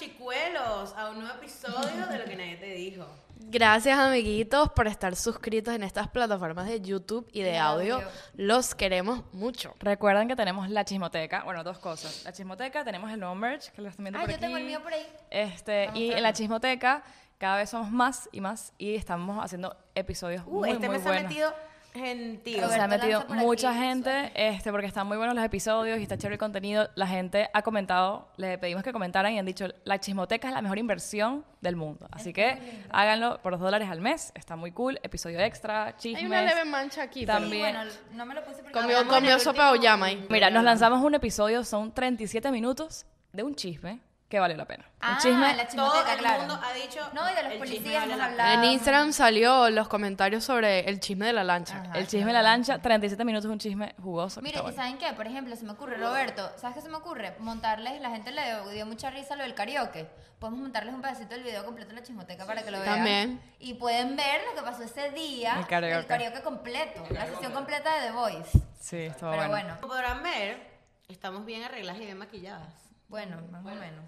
[0.00, 3.06] Chicuelos a un nuevo episodio de Lo que nadie te dijo.
[3.36, 7.96] Gracias amiguitos por estar suscritos en estas plataformas de YouTube y de audio.
[7.96, 8.08] audio.
[8.34, 9.74] Los queremos mucho.
[9.78, 12.24] Recuerden que tenemos la chismoteca, bueno, dos cosas.
[12.24, 14.62] La chismoteca, tenemos el nuevo merch, que lo están viendo Ah, por yo tengo aquí.
[14.64, 15.06] el mío por ahí.
[15.30, 16.36] Este, Vamos y a en la verlo.
[16.38, 17.02] chismoteca
[17.36, 21.02] cada vez somos más y más y estamos haciendo episodios Uh, muy, este muy mes
[21.02, 21.30] se ha buenos.
[21.30, 21.54] metido
[21.92, 22.68] gentío.
[22.68, 26.16] se ha metido aquí, mucha gente, este, porque están muy buenos los episodios y está
[26.16, 26.88] chévere el contenido.
[26.94, 30.62] La gente ha comentado, le pedimos que comentaran y han dicho, la chismoteca es la
[30.62, 32.06] mejor inversión del mundo.
[32.10, 32.58] Así que
[32.90, 34.98] háganlo por dos dólares al mes, está muy cool.
[35.02, 36.22] Episodio extra, chismes.
[36.22, 37.26] Hay una leve mancha aquí.
[37.26, 37.66] También.
[37.66, 38.72] Sí, bueno, no me lo puse porque
[39.06, 40.26] Comió, sopa último- oyama ahí.
[40.28, 44.00] Mira, nos lanzamos un episodio, son 37 minutos de un chisme
[44.30, 44.84] que valió la pena.
[45.00, 46.38] Ah, un chisme la Todo el claro.
[46.38, 47.00] mundo ha dicho.
[47.12, 48.52] No, y de los el policías vale hablado.
[48.64, 48.64] En.
[48.70, 51.82] Instagram salió los comentarios sobre el chisme de la lancha.
[51.82, 51.98] Ajá.
[51.98, 54.40] El chisme de la lancha, 37 minutos, un chisme jugoso.
[54.40, 54.76] Mire, ¿y bueno.
[54.76, 55.12] saben qué?
[55.14, 57.34] Por ejemplo, se me ocurre, Roberto, ¿sabes qué se me ocurre?
[57.40, 60.08] Montarles, la gente le dio, mucha risa lo del karaoke.
[60.38, 62.94] Podemos montarles un pedacito del video completo en la chismoteca para que lo vean.
[62.94, 63.42] También.
[63.58, 65.56] Y pueden ver lo que pasó ese día.
[65.58, 66.40] El karaoke.
[66.42, 67.02] completo.
[67.10, 68.58] La sesión completa de The Voice.
[68.80, 69.50] Sí, estuvo Pero bueno.
[69.50, 70.70] bueno, Como podrán ver,
[71.08, 72.72] estamos bien arregladas y bien maquilladas.
[73.08, 74.04] bueno, más o menos.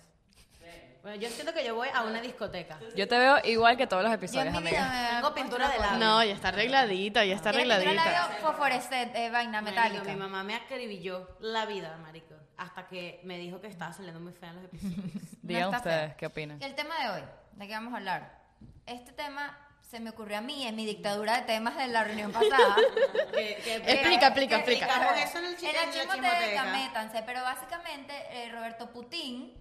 [1.02, 2.78] Bueno, yo siento que yo voy a una discoteca.
[2.94, 5.10] Yo te veo igual que todos los Yo episodios, en mi vida amiga.
[5.10, 5.98] me Tengo pintura de labio.
[5.98, 8.22] No, ya está arregladita, ya está Tiene pintura arregladita.
[8.28, 10.04] labio fosforescente, eh, vaina Marico, metálica.
[10.12, 12.34] mi mamá me acribilló la vida, marico.
[12.56, 15.02] Hasta que me dijo que estaba saliendo muy fea en los episodios.
[15.42, 16.16] Digan está ustedes feo.
[16.18, 16.62] qué opinan.
[16.62, 17.22] El tema de hoy,
[17.56, 18.38] ¿de qué vamos a hablar?
[18.86, 19.58] Este tema
[19.90, 22.76] se me ocurrió a mí en mi dictadura de temas de la reunión pasada.
[23.32, 24.86] Que- que- Explica, explica, explica.
[25.22, 29.54] eso en el chi- En la métanse, pero básicamente eh, Roberto Putin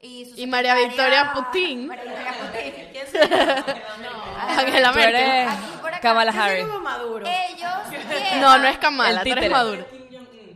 [0.00, 1.86] y su Y María Victoria Putin.
[1.86, 2.88] María Victoria Putin.
[2.92, 3.18] ¿Quién se.
[4.60, 5.48] Angela Merkel.
[6.02, 6.64] Kamala Harris.
[6.64, 9.50] Ellos llevan- No, no es Kamala, El tú eres.
[9.50, 9.86] Maduro.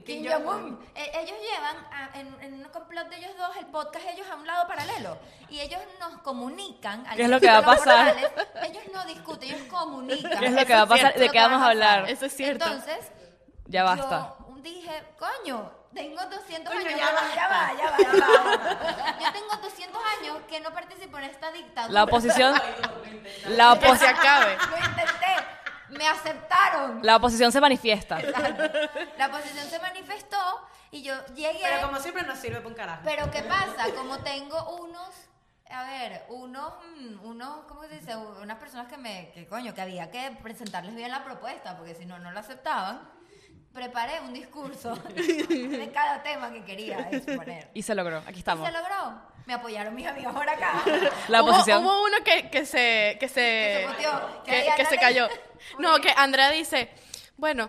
[0.08, 0.90] Kim Jong-un.
[0.94, 4.34] Eh, ellos llevan a- en, en un complot de ellos dos el podcast ellos a
[4.36, 8.06] un lado paralelo y ellos nos comunican al ¿Qué es lo que va a pasar?
[8.14, 8.30] Morales,
[8.64, 11.00] ellos no discuten ellos comunican ¿Qué es lo Eso que va a es pasar?
[11.12, 11.20] cierto.
[11.20, 12.08] ¿De qué vamos va a hablar?
[12.10, 12.64] Eso es cierto.
[12.66, 13.12] entonces
[13.66, 14.34] Ya basta.
[14.48, 17.34] yo dije coño tengo 200 Coño, años ya que- basta.
[17.34, 21.50] ya va ya va ya va yo tengo 200 años que no participo en esta
[21.50, 22.54] dictadura La oposición,
[23.48, 24.56] la, Que se oposi- acabe.
[24.70, 25.36] lo intenté
[25.90, 28.20] me aceptaron la oposición se manifiesta.
[29.18, 30.36] la oposición se manifestó
[30.90, 33.02] y yo llegué Pero como siempre no sirve para un carajo.
[33.04, 33.92] Pero ¿qué pasa?
[33.94, 35.08] Como tengo unos,
[35.70, 38.16] a ver, unos, mm, unos, ¿cómo se dice?
[38.16, 42.06] Unas personas que me, que coño, que había que presentarles bien la propuesta, porque si
[42.06, 43.17] no, no lo aceptaban.
[43.78, 47.68] Preparé un discurso de cada tema que quería exponer.
[47.74, 48.18] Y se logró.
[48.26, 48.68] Aquí estamos.
[48.68, 49.22] ¿Y se logró?
[49.46, 50.82] Me apoyaron mis amigos por acá.
[51.28, 51.84] La hubo, oposición.
[51.84, 53.86] hubo uno que, que se que se
[54.44, 55.28] Que se que se cayó.
[55.78, 56.88] No, que Andrea dice,
[57.36, 57.68] bueno,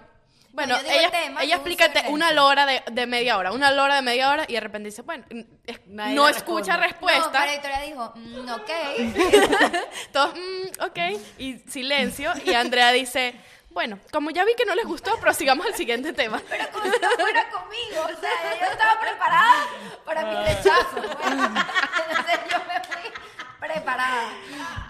[0.52, 2.12] bueno, ella, tema, ella silencio.
[2.12, 5.02] una lora de, de media hora, una lora de media hora y de repente dice,
[5.04, 5.26] bueno,
[5.66, 7.14] es- no escucha responde.
[7.18, 7.40] No, respuesta.
[7.40, 8.72] María Victoria dijo, mm, ok.
[10.12, 11.00] Todos, "Mm, ok,
[11.38, 12.32] y silencio.
[12.46, 13.36] Y Andrea dice,
[13.70, 16.42] bueno, como ya vi que no les gustó, prosigamos al siguiente tema.
[16.50, 19.66] Pero como si no fuera conmigo, o sea, yo estaba preparada
[20.06, 20.90] para mi rechazo.
[20.96, 21.06] pues.
[22.10, 23.12] Entonces yo me fui
[23.60, 24.30] preparada.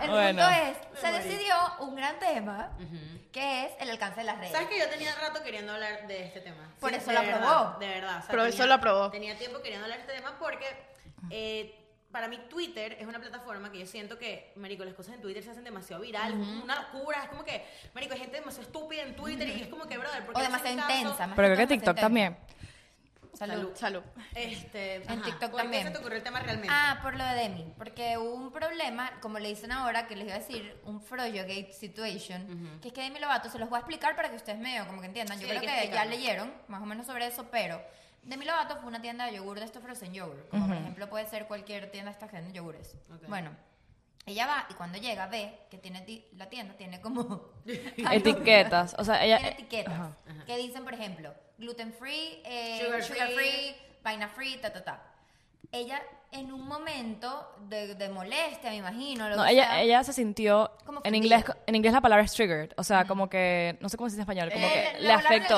[0.01, 0.43] El Bueno.
[0.43, 2.69] punto es, se decidió un gran tema,
[3.31, 4.51] que es el alcance de las redes.
[4.53, 6.71] ¿Sabes que yo tenía rato queriendo hablar de este tema?
[6.79, 7.79] Por Sí, eso lo verdad, aprobó.
[7.79, 8.17] De verdad.
[8.17, 9.11] o sea, tenía- eso lo aprobó.
[9.11, 10.65] Tenía tiempo queriendo hablar de este tema porque
[11.31, 11.78] eh,
[12.11, 15.43] para mí Twitter es una plataforma que yo siento que, marico, las cosas en Twitter
[15.43, 18.65] se hacen demasiado virales, es como una locura, es como que, marico, hay gente demasiado
[18.67, 21.27] estúpida en Twitter y es como que, brother, porque O demasiado intensa.
[21.27, 22.37] más Pero creo que TikTok también.
[23.33, 23.69] Salud.
[23.75, 24.01] Salud.
[24.35, 25.83] Este, En ajá, TikTok ¿por también.
[25.83, 26.67] qué se te ocurrió el tema realmente?
[26.77, 27.73] Ah, por lo de Demi.
[27.77, 31.71] Porque hubo un problema, como le dicen ahora, que les iba a decir, un Frojogate
[31.71, 34.85] situation, que es que Demi Lovato, se los voy a explicar para que ustedes medio
[34.87, 35.39] como que entiendan.
[35.39, 37.81] Yo Sí, creo que que, ya leyeron más o menos sobre eso, pero
[38.23, 41.25] Demi Lovato fue una tienda de yogur de estos frozen yogurt, como por ejemplo puede
[41.27, 42.95] ser cualquier tienda de estas que venden yogures.
[43.13, 43.27] Ok.
[43.27, 43.51] Bueno,
[44.25, 47.49] ella va y cuando llega ve que tiene ti- la tienda tiene como
[48.11, 48.95] Etiquetas.
[48.97, 49.37] O sea, ella.
[49.37, 50.15] tiene etiquetas Ajá.
[50.45, 53.35] que dicen, por ejemplo, gluten free, eh, Sugar sugar, free.
[53.35, 55.03] free, vaina free, ta, ta, ta.
[55.71, 56.01] Ella,
[56.31, 59.29] en un momento de, de molestia, me imagino.
[59.29, 60.71] Lo No, que ella, sea, ella se sintió.
[60.85, 62.71] Como En inglés, en inglés la palabra es triggered.
[62.77, 63.77] O sea, como que.
[63.79, 64.51] No sé cómo se dice en español.
[64.51, 65.57] Como eh, que le afectó.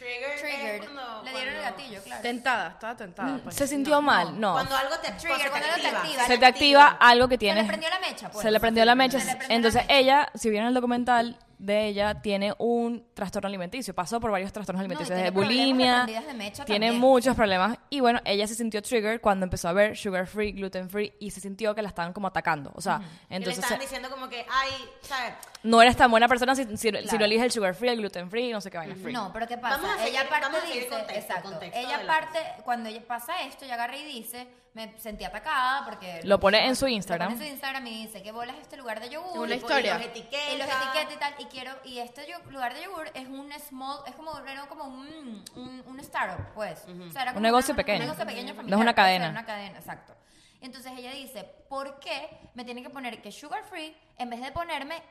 [0.00, 0.20] El gatillo.
[0.20, 0.30] Trigger.
[0.34, 0.78] es Triggered.
[0.82, 2.22] cuando- le dieron el cuando- gatillo, claro.
[2.22, 3.38] Tentada, estaba tentada.
[3.44, 3.54] pues.
[3.56, 4.40] Se sintió mal.
[4.40, 4.52] No.
[4.52, 6.24] Cuando algo te, Trigger, se cuando algo te activa.
[6.26, 7.62] Se te activa algo que Se tienes.
[7.64, 8.42] le prendió la mecha, pues.
[8.42, 9.20] Se le prendió la mecha.
[9.20, 9.98] Se le prendió Entonces la mecha.
[9.98, 13.94] ella, si vieron el documental, de ella tiene un trastorno alimenticio.
[13.94, 16.00] Pasó por varios trastornos y alimenticios, tiene de problemas de bulimia.
[16.06, 16.98] de tiene también.
[16.98, 17.78] muchos problemas.
[17.88, 21.30] Y bueno, ella se sintió trigger cuando empezó a ver sugar free, gluten free y
[21.30, 22.72] se sintió que la estaban como atacando.
[22.74, 24.70] O sea, Que le entonces estaban se- diciendo como que, ay,
[25.02, 25.34] ¿sabes?
[25.62, 27.18] no eres tan buena persona si, si, si Claro.
[27.20, 29.12] no eliges el sugar free, el gluten free, no sé qué vaina free.
[29.12, 29.76] No, pero ¿qué pasa?
[29.76, 31.50] Vamos a seguir- ella parte vamos a seguir dice, contexto, exacto.
[31.50, 35.84] contexto ella la parte, cuando ella pasa esto, ella agarra y dice, me sentí atacada
[35.84, 36.20] porque...
[36.24, 37.30] Lo pone en su Instagram.
[37.32, 39.38] Lo pone en su Instagram y dice, ¿qué bolas este lugar de yogur?
[39.40, 39.98] Una Y historia.
[39.98, 40.54] los etiquetas.
[40.54, 43.98] Y los etiquetas y tal, y quiero, y este lugar de yogur es un small,
[44.06, 46.84] es como, era como un, un, un startup, pues.
[46.88, 47.98] O sea, era Un negocio una- pequeño.
[48.00, 49.28] Un negocio pequeño No es una cadena.
[49.30, 50.14] Una cadena, exacto.
[50.60, 54.52] Entonces ella dice, ¿por qué me tienen que poner que sugar free en vez de
[54.52, 55.02] ponerme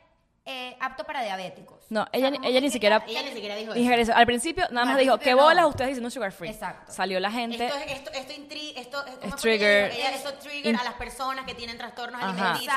[0.45, 1.79] eh, apto para diabéticos?
[1.89, 3.03] No, O sea, ella, como ella que ni siquiera...
[3.07, 3.93] Ella ni siquiera dijo eso.
[3.93, 4.13] eso.
[4.15, 5.43] Al principio nada más Al dijo, ¿qué no.
[5.43, 6.49] bolas ustedes diciendo sugar free?
[6.49, 6.91] Exacto.
[6.91, 7.65] Salió la gente...
[7.65, 9.91] Esto, es- esto, esto, intri- esto es, ¿cómo Es trigger.
[9.91, 12.29] Ella- Eso trigger In- a las personas que tienen trastornos Ajá.
[12.29, 12.75] alimenticios,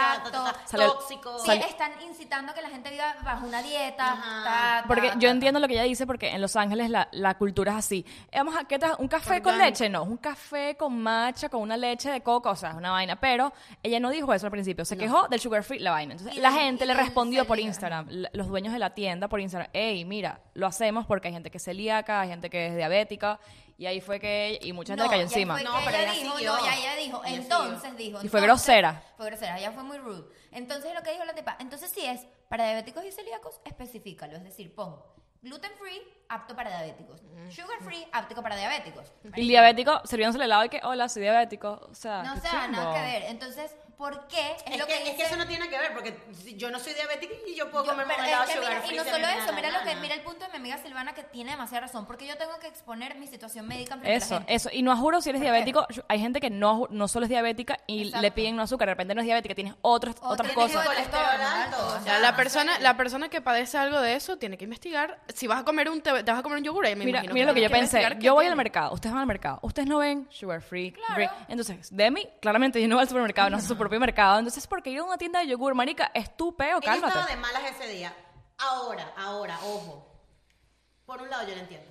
[0.72, 1.42] tóxicos.
[1.44, 4.12] Sí, están incitando a que la gente viva bajo una dieta.
[4.12, 4.44] Ajá.
[4.44, 7.08] ta, ta, Porque ta, yo entiendo lo que ella dice porque en Los Ángeles la,
[7.12, 8.04] la cultura es así.
[8.30, 8.96] Eh, Vamos a, ¿qué tal?
[8.98, 9.88] ¿Un café con leche?
[9.88, 13.16] No, un café con matcha, con una leche de coco, o sea, es una vaina.
[13.16, 13.52] Pero
[13.82, 16.12] ella no dijo eso al principio, se quejó del sugar free, la vaina.
[16.14, 17.68] Entonces Y la gente y le respondió por celíaco.
[17.68, 21.50] Instagram, los dueños de la tienda por Instagram, hey, mira, lo hacemos porque hay gente
[21.50, 23.38] que es celíaca, hay gente que es diabética.
[23.76, 25.54] Y ahí fue que y mucha gente No, le cayó y ahí encima.
[25.54, 26.56] fue No, que pero ella ella dijo, siguió.
[26.56, 27.96] no, ya ella dijo, Ella entonces siguió.
[27.96, 28.24] dijo.
[28.24, 29.02] Y fue entonces- grosera.
[29.16, 30.24] Fue grosera, ella fue muy rude.
[30.52, 34.44] Entonces lo que dijo la tipa, entonces sí es, para diabéticos y celíacos, especifícalo, es
[34.44, 34.96] decir, pon
[35.42, 37.20] gluten free, apto para diabéticos.
[37.50, 39.12] Sugar free, apto para diabéticos.
[39.36, 41.86] Y diabético sirviéndose el helado y que, hola, soy diabético.
[41.90, 43.22] O sea, No o sea, nada que ver.
[43.24, 44.56] Entonces, ¿por qué?
[44.66, 46.16] Es, lo que, que, es que dice- eso no tiene que ver, porque
[46.56, 48.92] yo no soy diabética y yo puedo Yo- comerme un es helado sugar mira, free
[48.94, 50.78] y no a solo mí eso, mira lo que mira el punto de mi amiga
[50.78, 54.34] Silvana que tiene demasiada razón, porque yo tengo que exponer mi situación médica a Eso,
[54.34, 54.54] la gente.
[54.54, 54.68] eso.
[54.72, 55.86] Y no juro si eres diabético.
[55.90, 58.22] yo- Hay gente que no, no solo es diabética y Exacto.
[58.22, 58.88] le piden no azúcar.
[58.88, 60.86] De repente no es diabética, tienes otras, O otras tienes cosas.
[60.88, 65.18] alto, o sea, la persona, la persona que padece algo de eso tiene que investigar.
[65.34, 67.18] Si vas a comer un, te, te vas a comer un yogur, ahí me Mira,
[67.18, 68.02] imagino mira lo que yo pensé.
[68.20, 68.52] Yo voy tiene.
[68.52, 70.92] al mercado, ustedes van al mercado, ustedes no ven sugar free.
[70.92, 71.30] Claro.
[71.48, 74.38] Entonces, Demi, claramente yo no voy al supermercado, no hace su propio mercado.
[74.38, 77.34] Entonces, porque ir a una tienda de yogur, marica, es tu peo, Ella estaba cálmate.
[77.34, 78.14] de malas ese día.
[78.58, 80.06] Ahora, ahora, ojo.
[81.06, 81.90] Por un lado yo lo entiendo.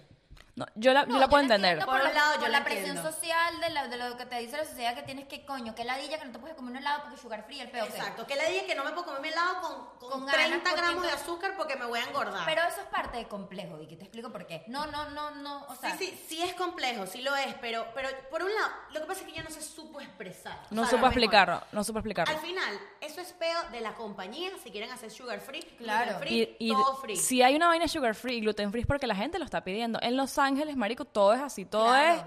[0.56, 1.84] No, yo la, yo la puedo entender.
[1.84, 3.12] Por un lado, la, yo la presión entiendo.
[3.12, 5.84] social de, la- de lo que te dice la sociedad que tienes que, coño, que
[5.84, 7.86] ladilla que no te puedes comer un helado porque sugar free el peo.
[7.86, 7.90] ok.
[7.90, 8.28] Exacto.
[8.28, 10.70] Que le dije que no me puedo comer mi helado con, con, Con ganas, 30
[10.70, 12.46] porque gramos de azúcar porque me voy a engordar.
[12.46, 14.64] Pero eso es parte del complejo, Vicky, te explico por qué.
[14.68, 15.98] No, no, no, no, o sea...
[15.98, 19.08] sí, sí, sí es complejo, sí lo es, pero, pero por un lado, lo que
[19.08, 20.60] pasa es que ella no se supo expresar.
[20.70, 21.12] O No sea, supo mejor.
[21.14, 22.32] explicarlo, no supo explicarlo.
[22.32, 26.12] Al final, eso es peo de la compañía si quieren hacer sugar free, Claro.
[26.20, 27.16] gluten free, Y, y todo free.
[27.16, 29.64] si hay una vaina sugar free y gluten free es porque la gente lo está
[29.64, 29.98] pidiendo.
[30.04, 32.20] En Los Ángeles, marico, todo es así, todo Claro.
[32.20, 32.24] es,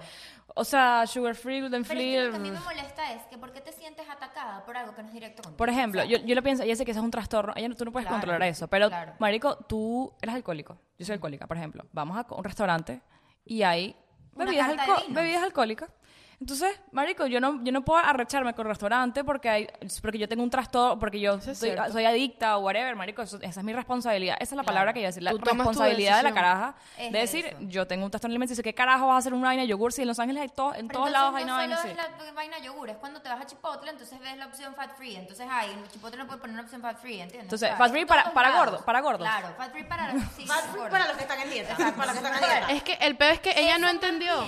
[0.55, 2.15] o sea, sugar free, gluten Pero free.
[2.15, 4.65] es que lo que a mí me molesta es que ¿por qué te sientes atacada
[4.65, 5.57] por algo que no es directo contigo?
[5.57, 7.53] Por ejemplo, O sea, yo, yo lo pienso, ella sé que eso es un trastorno,
[7.55, 9.13] ella tú no puedes Claro, controlar eso, pero claro.
[9.19, 13.01] marico, tú eres alcohólico, yo soy alcohólica, por ejemplo, vamos a un restaurante
[13.45, 13.95] y hay
[14.35, 15.89] bebidas, alco- bebidas alcohólicas.
[16.39, 19.67] Entonces, marico, yo no, yo no puedo arrecharme con el restaurante porque hay,
[20.03, 23.59] porque yo tengo un trastorno, porque yo soy, soy adicta o whatever, marico, eso- esa
[23.59, 24.37] es mi responsabilidad.
[24.39, 27.11] Esa es la palabra que yo iba a decir, la responsabilidad de la caraja Es
[27.11, 27.57] de decir, eso.
[27.61, 30.03] yo tengo un trastorno alimenticio, ¿qué carajo vas a hacer una vaina de yogur si
[30.03, 31.89] en Los Ángeles hay to- en Pero todos entonces lados hay no una vaina solo
[31.91, 31.97] es
[32.27, 35.15] la vaina yogur, es cuando te vas a Chipotle, entonces ves la opción fat free,
[35.15, 37.45] entonces ay, en Chipotle no puede poner una opción fat free, ¿entiendes?
[37.45, 39.27] Entonces, O sea, fat free para- para gordos, para gordos.
[39.27, 40.91] Claro, fat free para sí, Fat free gordos.
[40.91, 41.75] para los que están en dieta.
[41.75, 42.71] para los que están en dieta.
[42.73, 44.45] Es que el peor es que ella no entendió.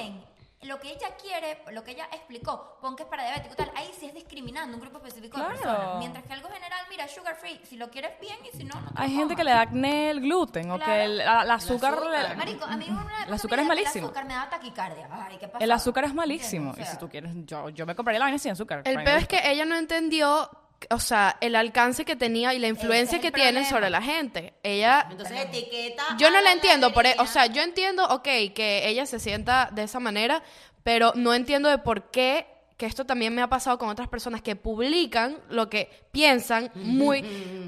[0.63, 3.71] Lo que ella quiere, lo que ella explicó, pon que es para diabético y tal,
[3.77, 5.51] ahí sí es discriminando un grupo específico Claro.
[5.53, 5.97] de personas.
[5.99, 8.91] Mientras que algo general, mira, sugar free, si lo quieres bien y si no, no
[8.91, 10.91] te Hay lo gente que le da acné el gluten o Claro.
[10.91, 11.93] que el, la- el azúcar...
[11.93, 12.29] azúcar.
[12.29, 14.07] le- Marico, a mí una El azúcar me es malísimo.
[14.07, 15.07] El azúcar me da taquicardia.
[15.09, 15.63] Ay, ¿qué pasa?
[15.63, 16.71] El azúcar es malísimo.
[16.71, 18.81] O Y si tú quieres, yo, yo me compraría la vaina sin azúcar.
[18.83, 20.49] El peor es que ella no entendió,
[20.89, 24.53] o sea, el alcance que tenía y la influencia es que tiene sobre la gente.
[24.63, 26.03] Ella Entonces etiqueta.
[26.17, 28.23] Yo no la entiendo, por, e- o sea, yo entiendo, ok,
[28.55, 30.41] que ella se sienta de esa manera,
[30.83, 34.41] pero no entiendo de por qué, que esto también me ha pasado con otras personas
[34.41, 37.25] que publican lo que piensan muy,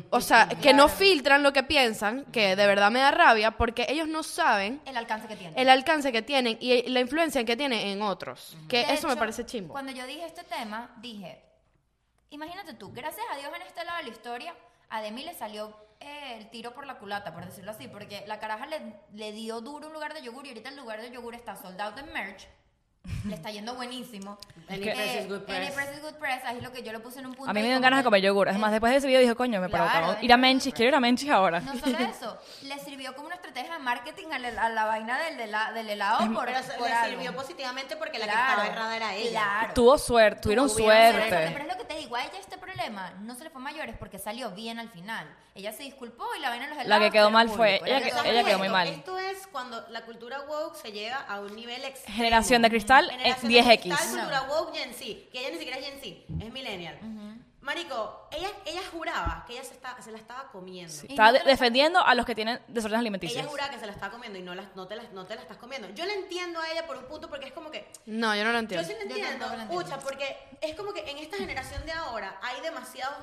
[0.10, 3.86] o sea, que no filtran lo que piensan, que de verdad me da rabia, porque
[3.90, 5.62] ellos no saben El alcance que tiene.
[5.62, 9.18] el alcance que tienen y la influencia que tienen en otros, que De eso me
[9.18, 9.74] parece chimbo.
[9.74, 11.42] Cuando yo dije este tema, dije,
[12.32, 14.56] imagínate tú, gracias a Dios en este lado de la historia,
[14.90, 18.40] a Demi le salió eh, el tiro por la culata, por decirlo así, porque la
[18.40, 21.36] caraja le, le dio duro un lugar de yogur y ahorita el lugar de yogur
[21.36, 22.48] está soldado en merch.
[23.26, 24.38] Le está yendo buenísimo.
[24.70, 25.58] Any press is good press.
[25.60, 27.50] Any press is good press, ahí es lo que yo lo puse en un punto.
[27.50, 28.48] A mí me dieron ganas de que comer yogur.
[28.48, 30.42] Es más, después de ese video dije, coño, me Claro, provocó es ir a que-
[30.42, 30.74] Menchis.
[30.74, 31.60] Quiero ir a Menchis ahora.
[31.60, 35.18] No solo eso, le sirvió como una estrategia de marketing a la, a la vaina
[35.20, 37.10] del, hela- del helado por, Pero se- por le algo.
[37.16, 39.32] sirvió positivamente porque la que Claro, estaba errada era ella.
[39.60, 39.74] Claro.
[39.74, 41.50] Tuvo suerte, tuvieron Pero, suerte.
[41.54, 43.64] pero es lo que te digo, a ella este problema no se le fue a
[43.64, 45.28] mayores porque salió bien al final.
[45.54, 48.02] Ella se disculpó y la vaina los La que helados quedó mal público, fue- ella
[48.02, 48.88] que que- ella quedó muy mal.
[48.88, 52.16] Esto es cuando la cultura woke se llega a un nivel extremo.
[52.16, 53.66] Generación de cristal, eh, Generación 10X.
[53.68, 57.00] De cristal, cultura woke Gen Z, que ella ni siquiera es Gen Z, es millennial.
[57.62, 60.92] Marico, ella, ella juraba que ella se, está- se la estaba comiendo.
[61.08, 63.40] Y Estaba no defendiendo a los que tienen desórdenes alimenticios.
[63.40, 65.36] Ella juraba que se la estaba comiendo y no, la, no, te la, no te
[65.36, 65.88] la estás comiendo.
[65.92, 68.50] Yo la entiendo a ella por un punto porque es como que No, yo no
[68.52, 68.88] lo Yo entiendo.
[68.88, 69.76] sí lo Yo entiendo, lo entiendo.
[69.76, 73.16] pucha, porque es como que en esta generación de ahora hay demasiado,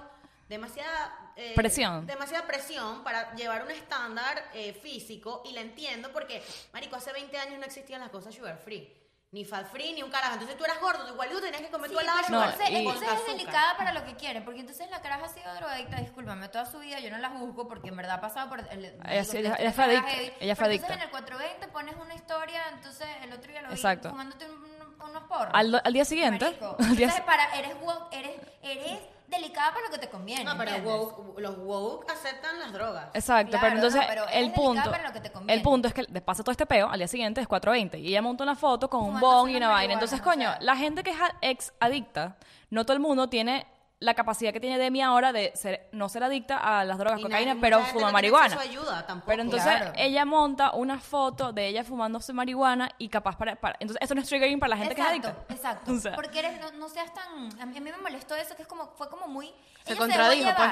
[0.49, 2.07] demasiada eh, Presión.
[2.07, 7.37] demasiada presión para llevar un estándar eh, físico y la entiendo porque, marico, hace 20
[7.39, 8.89] años no existían las cosas sugar free.
[9.31, 10.33] Ni fat free, ni un carajo.
[10.35, 12.71] Entonces tú eras gordo, tú igual tú tenías que comer Sí, tu helado No, entonces,
[12.71, 15.55] y- con entonces es delicada para lo que quieren, porque entonces la caraja ha sido
[15.55, 18.61] drogadicta, discúlpame, toda su vida yo no la juzgo porque en verdad ha pasado por...
[18.71, 20.87] El, Ella sí, ella- ella fue adicta, heavy, ella fue pero adicta.
[20.87, 24.09] Entonces en el 420 pones una historia, entonces el otro día lo vi Exacto.
[24.09, 25.51] fumándote un- un- unos porros.
[25.53, 27.75] Al, al día siguiente, Marico, al día- entonces para, eres
[28.13, 33.09] eres, eres delicada para lo que te conviene, No, pero los woke aceptan las drogas.
[33.15, 35.55] Exacto, Claro, pero entonces no, pero eres el punto, para lo que te conviene.
[35.55, 38.09] el punto es que le pasa todo este peo, al día siguiente es 4.20 y
[38.09, 39.95] ella monta una foto con un bong y una vaina.
[39.95, 40.59] Entonces, o coño, sea.
[40.61, 42.37] la gente que es ex adicta,
[42.71, 43.67] no todo el mundo tiene
[44.01, 47.23] la capacidad que tiene Demi ahora de ser, no ser adicta a las drogas, Y
[47.25, 48.55] cocaína, nadie- pero fuma marihuana.
[48.55, 49.27] a ayuda tampoco.
[49.27, 49.93] Pero entonces Claro.
[49.97, 54.21] ella monta una foto de ella fumándose marihuana y capaz para, para- entonces eso no
[54.21, 55.55] es triggering para la gente exacto, que es adicta.
[55.55, 57.61] Exacto, O sea, porque eres, no, no seas tan...
[57.61, 59.53] A mí, me molestó eso, que es como, fue como muy...
[59.85, 60.71] Se ella contradijo, pues.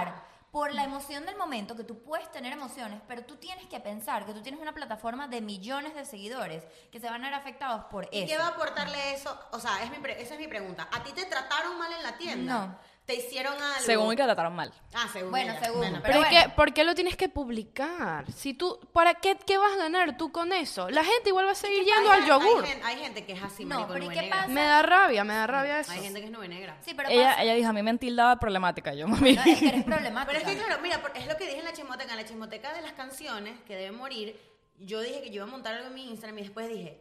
[0.53, 4.25] por la emoción del momento, que tú puedes tener emociones, pero tú tienes que pensar
[4.25, 7.85] que tú tienes una plataforma de millones de seguidores que se van a ver afectados
[7.91, 8.27] por ¿Y eso.
[8.29, 9.37] qué va a aportarle eso?
[9.51, 10.89] O sea, es mi pre- esa es mi pregunta.
[10.93, 12.55] ¿A ti te trataron mal en la tienda?
[12.67, 12.79] No.
[13.07, 13.81] ¿Te hicieron algo?
[13.87, 14.73] según y que la trataron mal.
[14.93, 15.61] Ah, según Bueno, ella.
[15.63, 15.79] según.
[15.79, 16.43] Bueno, Pero, Pero ¿y bueno.
[16.43, 18.31] qué- ¿por qué lo tienes que publicar?
[18.33, 20.91] Si tú, ¿para qué, qué vas a ganar tú con eso?
[20.91, 22.65] La gente igual va a seguir yendo hay, al yogur.
[22.65, 24.37] Hay, gen- hay gente que es así, No, marico, pero ¿y qué negra.
[24.39, 24.49] pasa?
[24.49, 25.93] Me da rabia, me da rabia eso.
[25.93, 26.77] Hay gente que es nube negra.
[26.85, 28.93] Sí, pero Ella, pasa- ella dijo, a mí me han tildado problemática.
[28.93, 29.35] Yo, mami.
[29.35, 30.27] no, es que eres problemática.
[30.27, 32.11] Pero es que, claro, mira, es lo que dije en la chismoteca.
[32.11, 34.37] En la chismoteca de las canciones que deben morir,
[34.81, 37.01] yo dije que yo iba a montar algo en mi Instagram y después dije,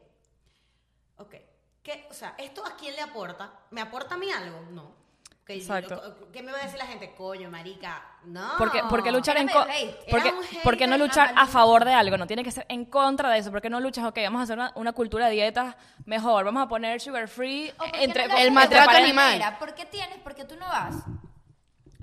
[1.18, 1.34] ok,
[1.82, 3.52] ¿qué, o sea, ¿esto a quién le aporta?
[3.72, 4.62] ¿Me aporta a mí algo?
[4.70, 5.04] No.
[5.48, 6.30] Exacto.
[6.34, 7.14] ¿Qué me va a decir la gente?
[7.14, 8.54] Coño, marica, no.
[8.58, 10.34] Porque, porque luchar en porque,
[10.64, 13.52] porque no luchar a favor de algo, no tiene que ser en contra de eso.
[13.52, 14.06] porque no luchas?
[14.06, 15.76] Ok, vamos a hacer una, una cultura de dietas
[16.06, 19.14] mejor, vamos a poner sugar free ¿O por qué entre no el maltrato animal.
[19.14, 19.60] manera?
[19.60, 20.18] ¿Por qué tienes?
[20.24, 20.96] Porque tú no vas.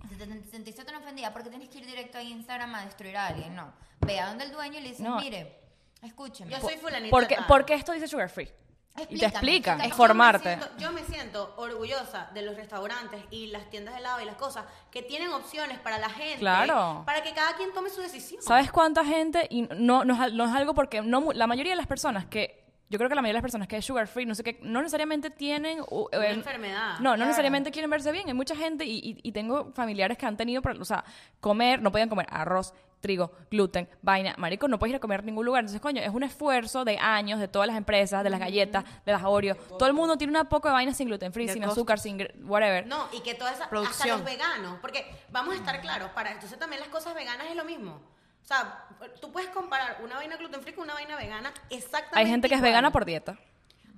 [0.09, 3.17] Si te, te sentiste tan ofendida, porque tienes que ir directo a Instagram a destruir
[3.17, 3.55] a alguien?
[3.57, 3.73] No.
[4.01, 5.17] Ve a donde el dueño y le dices, No.
[5.17, 5.61] mire,
[6.03, 6.51] escúcheme.
[6.53, 8.49] Yo soy fulanita porque, porque esto dice sugar free.
[9.09, 10.51] Y te explican, es formarte.
[10.51, 14.21] Yo me, siento, yo me siento orgullosa de los restaurantes y las tiendas de helado
[14.21, 16.41] y las cosas que tienen opciones para la gente.
[16.41, 17.03] Claro.
[17.07, 18.43] Para que cada quien tome su decisión.
[18.43, 19.47] ¿Sabes cuánta gente?
[19.51, 22.27] Y no, no, es, al- no es algo porque no, la mayoría de las personas
[22.27, 22.61] que.
[22.91, 24.59] Yo creo que la mayoría de las personas que es sugar free, no sé qué,
[24.63, 25.81] no necesariamente tienen.
[25.81, 26.89] uh, Una eh, enfermedad.
[26.99, 27.25] No, no Claro.
[27.25, 28.29] necesariamente quieren verse bien.
[28.29, 31.03] Hay mucha gente y, y- y tengo familiares que han tenido, o sea,
[31.41, 34.35] comer, no podían comer arroz, trigo, gluten, vaina.
[34.39, 35.61] Marico, no puedes ir a comer a ningún lugar.
[35.61, 39.13] Entonces, coño, es un esfuerzo de años de todas las empresas, de las galletas, de
[39.13, 39.57] las Oreo.
[39.57, 41.77] Todo el mundo tiene una poco de vaina sin gluten free, De sin costos.
[41.79, 42.87] azúcar, sin gr- whatever.
[42.87, 44.19] No, y que toda esa, hasta Producción.
[44.19, 47.65] los veganos, porque vamos a estar claros, para entonces también las cosas veganas es lo
[47.67, 48.01] mismo.
[48.43, 48.87] O sea,
[49.21, 52.55] tú puedes comparar una vaina gluten free con una vaina vegana exactamente Hay gente que
[52.55, 53.37] es vegana por dieta.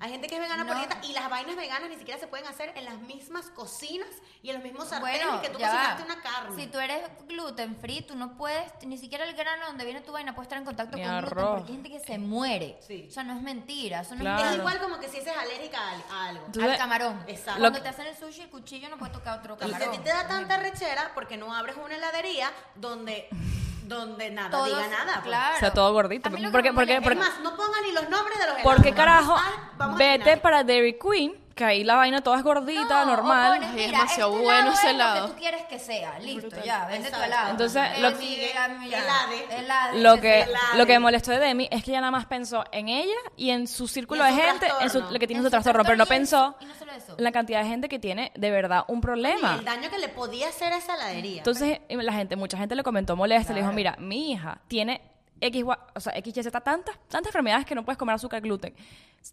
[0.00, 2.46] Hay gente que es vegana por dieta y las vainas veganas ni siquiera se pueden
[2.46, 4.08] hacer en las mismas cocinas
[4.42, 6.06] y en los mismos sartenes Bueno, que tú cocinaste va.
[6.12, 6.56] una carne.
[6.62, 10.12] Si tú eres gluten free, tú no puedes, ni siquiera el grano donde viene tu
[10.12, 11.50] vaina puede estar en contacto Ni con gluten arroz.
[11.60, 12.76] porque hay gente que se muere.
[12.86, 13.06] Sí.
[13.08, 14.44] O sea, no es mentira, eso no Claro.
[14.44, 15.92] es Es igual como que si eres alérgica a,
[16.24, 16.46] a algo.
[16.62, 17.24] Al camarón.
[17.28, 17.60] Exacto.
[17.60, 19.78] Cuando Lo- te hacen el sushi, el cuchillo no puede tocar otro Y si a
[19.78, 19.96] camarón.
[19.96, 23.28] ti te da tanta rechera, porque no abres una heladería donde,
[23.88, 25.12] donde nada Todos- diga nada.
[25.14, 25.24] pues.
[25.26, 25.56] Claro.
[25.56, 26.30] O sea, todo gordito.
[26.30, 28.62] Porque- porque- molesta- Es porque- más, no pongan ni los nombres de los helados.
[28.62, 29.36] ¿Por qué Vamos carajo?
[29.36, 33.52] a- vamos Vete para Dairy Queen, que ahí la vaina toda es gordita, No, normal.
[33.52, 35.20] o pones, es demasiado este bueno helado ese es helado.
[35.20, 36.62] Lo que tú quieres que sea, listo, Brutal.
[36.64, 37.50] ya, vende tu helado.
[37.50, 38.10] Entonces, lo-
[39.94, 40.46] Lo que,
[40.76, 43.50] lo que me molestó de Demi es que ella nada más pensó en ella y
[43.50, 45.84] en su círculo Y de gente, en su, lo que tiene En su su trastorno,
[45.84, 47.14] pero no pensó y no solo eso.
[47.16, 49.54] en la cantidad de gente que tiene de verdad un Y problema.
[49.58, 51.38] el daño que le podía hacer a esa heladería.
[51.38, 53.76] Entonces, la gente, mucha gente le comentó molesta, le dijo, Claro.
[53.76, 55.00] mira, mi hija tiene
[55.46, 58.74] X, o sea, XYZ, tantas, tantas enfermedades que no puedes comer azúcar, gluten.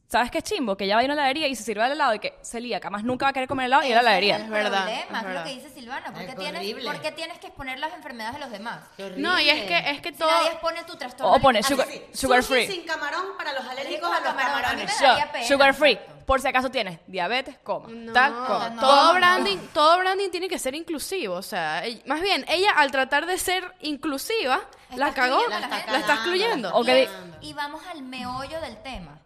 [0.08, 0.78] ¿Sabes qué chimbo?
[0.78, 2.34] Que ella va a ir a una heladería y se sirve el helado y que
[2.42, 4.36] celíaca, más nunca va a querer comer helado y ir a la heladería.
[4.38, 6.14] el Es verdad, problema, es es lo que dice Silvana.
[6.14, 6.86] ¿Por qué, tienes, horrible.
[6.86, 8.84] por qué tienes que exponer las enfermedades de los demás?
[9.18, 10.32] No, y es que, es que Si todo...
[10.32, 11.34] nadie expone tu trastorno.
[11.34, 12.76] O pone sugar, sugar sushi free.
[12.78, 14.86] sin camarón para los alérgicos a los camarones.
[15.02, 16.00] me daría Yo, pena, sugar free.
[16.26, 17.88] Por si acaso tienes diabetes, coma.
[17.90, 18.70] No, Tal, coma.
[18.70, 19.20] no, todo no.
[19.20, 23.38] branding, todo branding tiene que ser inclusivo, o sea, más bien ella al tratar de
[23.38, 26.84] ser inclusiva Está la cagó, la la está, excluyendo.
[27.42, 29.20] Y vamos al meollo del tema.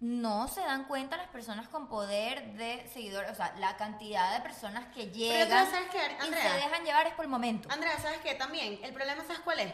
[0.00, 4.40] no se dan cuenta las personas con poder de seguidores, o sea, la cantidad de
[4.42, 7.68] personas que llegan sabes qué, y se dejan llevar es por el momento.
[7.72, 8.34] Andrea, ¿sabes qué?
[8.36, 9.72] También, el problema, ¿sabes cuál es?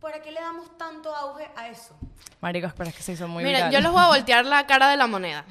[0.00, 1.94] ¿Por qué le damos tanto auge a eso?
[2.40, 3.72] Marico, espera, es que se hizo muy Miren, viral.
[3.74, 5.44] yo les voy a voltear la cara de la moneda.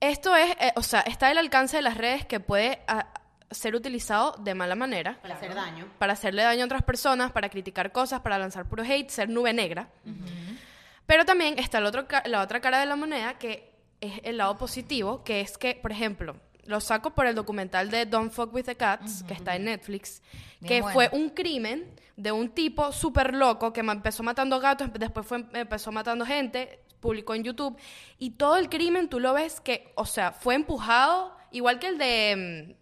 [0.00, 3.06] Esto es, eh, o sea, está al alcance de las redes que puede ah,
[3.50, 5.88] ser utilizado de mala manera Para hacer daño.
[5.98, 9.52] para hacerle daño a otras personas, para criticar cosas, para lanzar puro hate, ser nube
[9.52, 9.90] negra.
[11.06, 14.38] Pero también está el otro ca- la otra cara de la moneda que es el
[14.38, 18.54] lado positivo, que es que, por ejemplo, lo saco por el documental de Don't Fuck
[18.54, 20.22] with the Cats, que está en Netflix,
[20.60, 20.94] Bien que bueno.
[20.94, 25.90] fue un crimen de un tipo súper loco que empezó matando gatos, después fue, empezó
[25.90, 27.76] matando gente, publicó en YouTube,
[28.18, 31.98] y todo el crimen tú lo ves que, o sea, fue empujado, igual que el
[31.98, 32.74] de...
[32.76, 32.80] mm,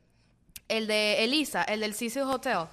[0.68, 2.66] el de Elisa, el del Cecil Hotel,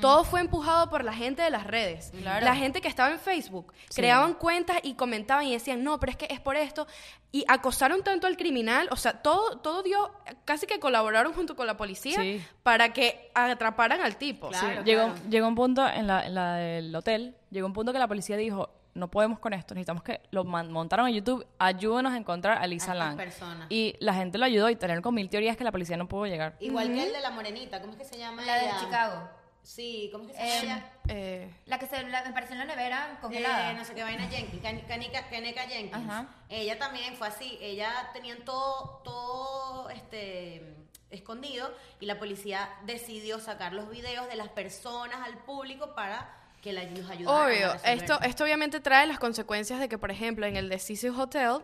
[0.00, 2.12] todo fue empujado por la gente de las redes.
[2.16, 2.44] Claro.
[2.44, 6.16] La gente que estaba en Facebook creaban cuentas y comentaban y decían, no, pero es
[6.16, 6.86] que es por esto.
[7.32, 10.12] Y acosaron tanto al criminal, o sea, todo, todo dio,
[10.44, 12.40] casi que colaboraron junto con la policía Sí.
[12.62, 14.50] para que atraparan al tipo.
[14.50, 14.84] Claro.
[14.84, 18.06] llegó, llegó un punto en la, en la del hotel, llegó un punto que la
[18.06, 22.58] policía dijo, no podemos con esto, necesitamos que lo montaron en YouTube, ayúdenos a encontrar
[22.58, 23.20] a Lisa A Lang.
[23.68, 26.26] Y la gente lo ayudó y tenían con mil teorías que la policía no pudo
[26.26, 26.56] llegar.
[26.60, 28.42] Igual que el de la morenita, ¿cómo es que se llama?
[28.44, 28.76] La de ella?
[28.80, 29.28] Chicago.
[29.62, 30.76] Sí, ¿cómo es que se Eh, llama?
[30.78, 30.90] ella?
[31.08, 33.72] Eh, La que se la- me pareció en la nevera congelada.
[33.72, 36.08] Eh, no sé qué vaina Jenkins, Can- Canica, Caneca Jenkins.
[36.08, 36.26] Ajá.
[36.48, 37.58] Ella también fue así.
[37.60, 40.76] Ella tenían todo, todo este
[41.10, 46.72] escondido y la policía decidió sacar los videos de las personas al público para que
[46.72, 50.68] la, a Obvio, esto, esto obviamente trae las consecuencias de que, por ejemplo, en el
[50.68, 51.62] de Cecil Hotel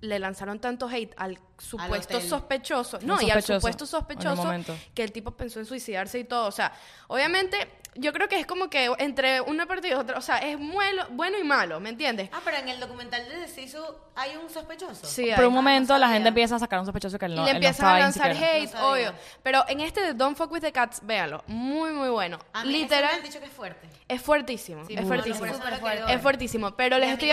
[0.00, 4.52] le lanzaron tanto hate al supuesto sospechoso, no, y al supuesto sospechoso
[4.94, 6.46] que el tipo pensó en suicidarse y todo.
[6.46, 6.72] O sea,
[7.08, 7.56] obviamente,
[7.96, 11.06] yo creo que es como que entre una parte y otra, o sea, es muelo-
[11.10, 12.28] bueno y malo, ¿me entiendes?
[12.32, 13.78] Ah, pero en el documental de Sisu
[14.16, 15.06] hay un sospechoso.
[15.06, 17.42] Sí, Por un momento no la gente empieza a sacar un sospechoso que él no,
[17.42, 19.12] y le no empiezan a lanzar hate, No obvio.
[19.42, 22.38] Pero en este de Don't Fuck with the Cats, véalo, muy, muy bueno.
[22.52, 23.88] A mí ese me Literal, han dicho que es fuerte.
[24.08, 25.52] es fuertísimo, Sí, es fuertísimo.
[25.54, 27.30] Súper quiero Es fuertísimo, pero les estoy...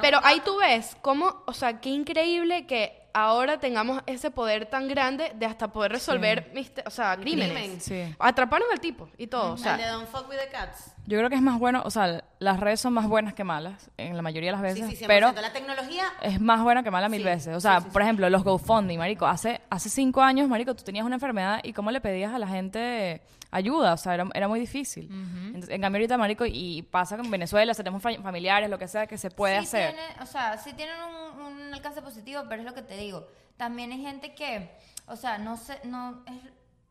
[0.00, 4.88] Pero ahí tú ves cómo, o sea, qué increíble que ahora tengamos ese poder tan
[4.88, 7.56] grande de hasta poder resolver, miste- o sea, crímenes.
[7.56, 7.80] crimen.
[7.80, 8.14] Sí.
[8.18, 10.90] Atraparon al tipo y todo, o el de sea, Don't Fuck with the Cats.
[11.06, 13.90] Yo creo que es más bueno, o sea, las redes son más buenas que malas,
[13.98, 15.06] en la mayoría de las Sí, veces, sí, 100%.
[15.06, 17.56] pero La tecnología es más buena que mala mil Sí, veces.
[17.56, 18.06] O sea, sí, sí, por sí.
[18.06, 21.90] ejemplo, los GoFundMe, marico, hace, hace cinco años, marico, tú tenías una enfermedad y cómo
[21.90, 23.20] le pedías a la gente
[23.54, 25.08] ayuda, o sea, era, era muy difícil.
[25.10, 28.78] Entonces, en cambio ahorita, marico, y pasa con Venezuela, o sea, tenemos fa- familiares, lo
[28.78, 29.94] que sea que se puede sí hacer.
[29.94, 33.26] tiene- o sea, sí tienen un, un alcance positivo, pero es lo que te digo.
[33.56, 34.70] También hay gente que,
[35.06, 36.34] o sea, no sé, no es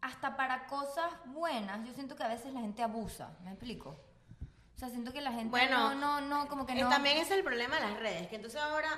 [0.01, 1.85] hasta para cosas buenas.
[1.87, 3.31] Yo siento que a veces la gente abusa.
[3.43, 3.99] ¿Me explico?
[4.75, 6.89] O sea, siento que la gente Bueno, no, no, no, como que Eh, no.
[6.89, 8.89] También es el problema de las redes, que entonces ahora,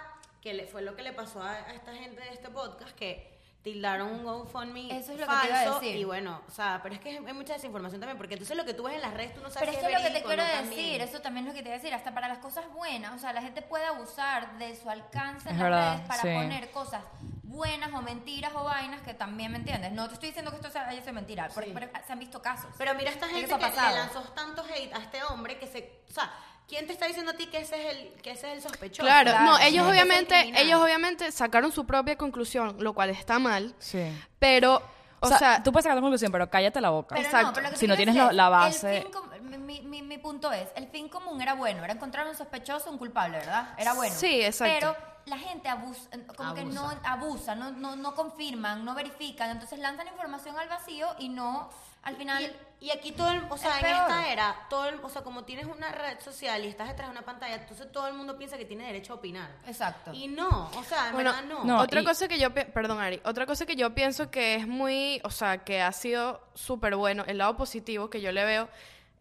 [0.41, 3.34] que le- fue lo que le pasó a, a esta gente de este podcast, que
[3.65, 5.95] tildaron un GoFundMe Eso es lo que falso, te iba a decir.
[5.97, 8.75] y bueno, o sea, pero es que hay mucha desinformación también, porque entonces lo que
[8.75, 10.23] tú ves en las redes tú no sabes Pero si es que lo que te
[10.23, 11.01] quiero no decir, también.
[11.01, 13.17] eso también es lo que te iba a decir, hasta para las cosas buenas, o
[13.17, 16.27] sea, la gente puede abusar de su alcance en Es las verdad, redes para sí.
[16.27, 17.01] poner cosas
[17.41, 19.91] buenas o mentiras o vainas que también, ¿me entiendes?
[19.93, 21.71] No te estoy diciendo que esto sea, haya sido mentira, pero, Sí.
[21.73, 22.67] pero se han visto casos.
[22.77, 25.57] Pero mira esta Que gente eso que ha le lanzó tanto hate a este hombre
[25.57, 26.31] que se, o sea,
[26.67, 29.03] ¿quién te está diciendo a ti que ese es el que ese es el sospechoso?
[29.03, 33.73] claro, claro, no, ellos obviamente, ellos obviamente sacaron su propia conclusión, lo cual está mal,
[33.79, 34.03] Sí.
[34.39, 34.81] pero,
[35.21, 37.15] O, o, sea, sea, tú puedes sacar tu conclusión, pero cállate la boca.
[37.15, 37.47] Pero Exacto.
[37.47, 39.29] no, pero lo que Si no tienes decir la- la el base- fin com-
[39.65, 43.37] mi, mi- punto es, el fin común era bueno, era encontrar un sospechoso, un culpable,
[43.39, 43.73] ¿verdad?
[43.77, 44.13] Era bueno.
[44.15, 44.73] Sí, exacto.
[44.73, 47.11] Pero la gente abusa, como que no Abusa.
[47.11, 51.69] abusa, no, no, no confirman, no verifican, entonces lanzan información al vacío y no,
[52.03, 52.55] al final...
[52.81, 54.01] Y, aquí todo el, o sea, Es en peor.
[54.01, 57.11] esta era, todo el, o sea, como tienes una red social y estás detrás de
[57.13, 59.49] una pantalla, entonces todo el mundo piensa que tiene derecho a opinar.
[59.65, 60.11] Exacto.
[60.13, 61.63] Y no, o sea, en Bueno, verdad no.
[61.63, 61.79] no.
[61.81, 65.19] otra y- cosa que yo, perdón Ari, otra cosa que yo pienso que es muy,
[65.23, 68.69] o sea, que ha sido súper bueno, el lado positivo que yo le veo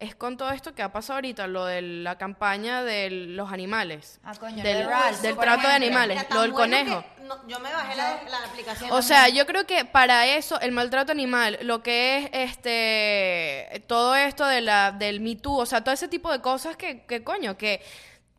[0.05, 4.21] es con todo esto que ha pasado ahorita, lo de la campaña de los animales,
[4.25, 7.05] Ah, coño, del, de Ralph, del trato de animales, lo del bueno conejo.
[7.23, 8.91] no, yo me bajé la, la aplicación.
[8.93, 14.15] O sea, yo creo que para eso, el maltrato animal, lo que es este todo
[14.15, 17.23] esto de la, del Me Too, o sea, todo ese tipo de cosas que, que
[17.25, 17.83] coño, que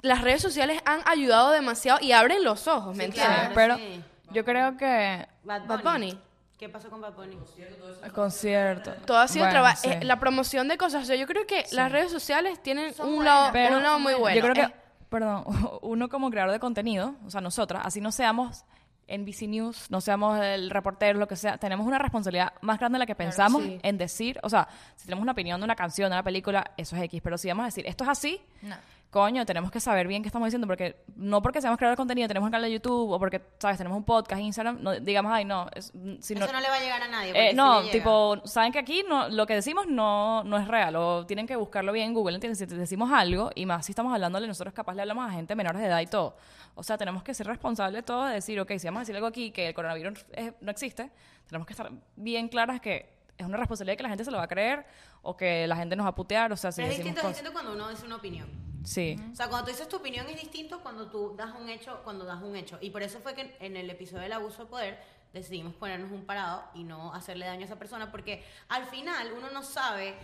[0.01, 3.37] las redes sociales han ayudado demasiado y abren los ojos, ¿me Sí, entiendes?
[3.39, 3.55] claro.
[3.55, 4.03] pero sí.
[4.31, 6.19] yo creo que Bad Bad Bunny.
[6.57, 7.37] ¿Qué pasó con Bad Bunny?
[8.03, 8.93] el concierto.
[9.05, 9.81] Todo ha sido Bueno, trabajo.
[9.81, 9.89] sí.
[10.05, 11.03] la promoción de cosas.
[11.03, 13.83] O sea, yo creo que las redes sociales tienen Son un buenas, lado, pero un
[13.83, 14.35] lado muy bueno.
[14.37, 14.71] Yo creo que, Es-
[15.09, 15.43] perdón,
[15.81, 18.63] uno como creador de contenido, o sea, nosotras, así no seamos
[19.07, 22.99] NBC News, no seamos el reportero, lo que sea, tenemos una responsabilidad más grande de
[22.99, 23.77] la que pensamos sí.
[23.83, 26.95] en decir, o sea, si tenemos una opinión de una canción, de una película, eso
[26.95, 28.75] es X, pero si vamos a decir, esto es así, No.
[29.09, 32.27] Coño, tenemos que saber bien qué estamos diciendo, porque no porque seamos creadores de contenido,
[32.27, 33.77] tenemos un canal de YouTube, o porque, ¿sabes?
[33.77, 36.79] Tenemos un podcast, Instagram, no, digamos, ay, no, es- si Eso no le va a
[36.81, 37.31] llegar a nadie.
[37.33, 41.25] eh, no, tipo, saben que aquí no, lo que decimos no, no es real, o
[41.25, 42.57] tienen que buscarlo bien en Google, ¿entiendes?
[42.59, 45.81] Si decimos algo, y más si estamos hablándole, nosotros capaz le hablamos a gente menores
[45.81, 46.35] de edad y todo.
[46.75, 49.15] O sea, tenemos que ser responsables de todo, de decir, ok, si vamos a decir
[49.15, 51.09] algo aquí, que el coronavirus es- no existe,
[51.47, 54.43] tenemos que estar bien claras que es una responsabilidad que la gente se lo va
[54.43, 54.85] a creer,
[55.21, 57.27] o que la gente nos va a putear, o sea, si Pero es distinto, es
[57.27, 58.64] distinto cuando uno dice una opinión.
[58.85, 59.17] Sí.
[59.31, 62.23] O sea, cuando tú dices tu opinión es distinto cuando tú das un hecho, cuando
[62.25, 62.77] das un hecho.
[62.81, 66.25] Y por eso fue que en el episodio del abuso de poder decidimos ponernos un
[66.25, 70.15] parado y no hacerle daño a esa persona porque al final uno no sabe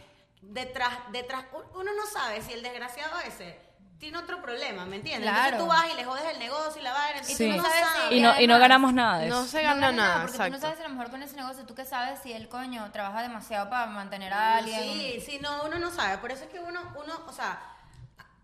[0.41, 3.59] detrás, detrás, uno no sabe si el desgraciado ese
[3.99, 5.29] tiene otro problema, ¿me entiendes?
[5.29, 5.57] Claro.
[5.57, 7.35] Entonces tú vas y le jodes el negocio y la vaina, Sí.
[7.37, 9.47] tú no no sabes si- Y no, y no ganamos nada de No eso.
[9.51, 10.61] se No gana ganas nada, porque tú no exacto.
[10.61, 13.21] sabes si a lo mejor con ese negocio, tú qué sabes si el coño trabaja
[13.21, 14.81] demasiado para mantener a alguien.
[14.81, 16.17] Sí, sí, no, uno no sabe.
[16.17, 17.61] Por eso es que uno, uno o sea,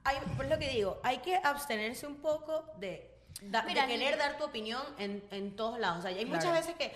[0.07, 3.09] hay, por lo que digo, hay que abstenerse un poco de,
[3.41, 5.99] da- de Mira, querer ni- dar tu opinión en, en todos lados.
[5.99, 6.35] O sea, hay Claro.
[6.35, 6.93] muchas veces que,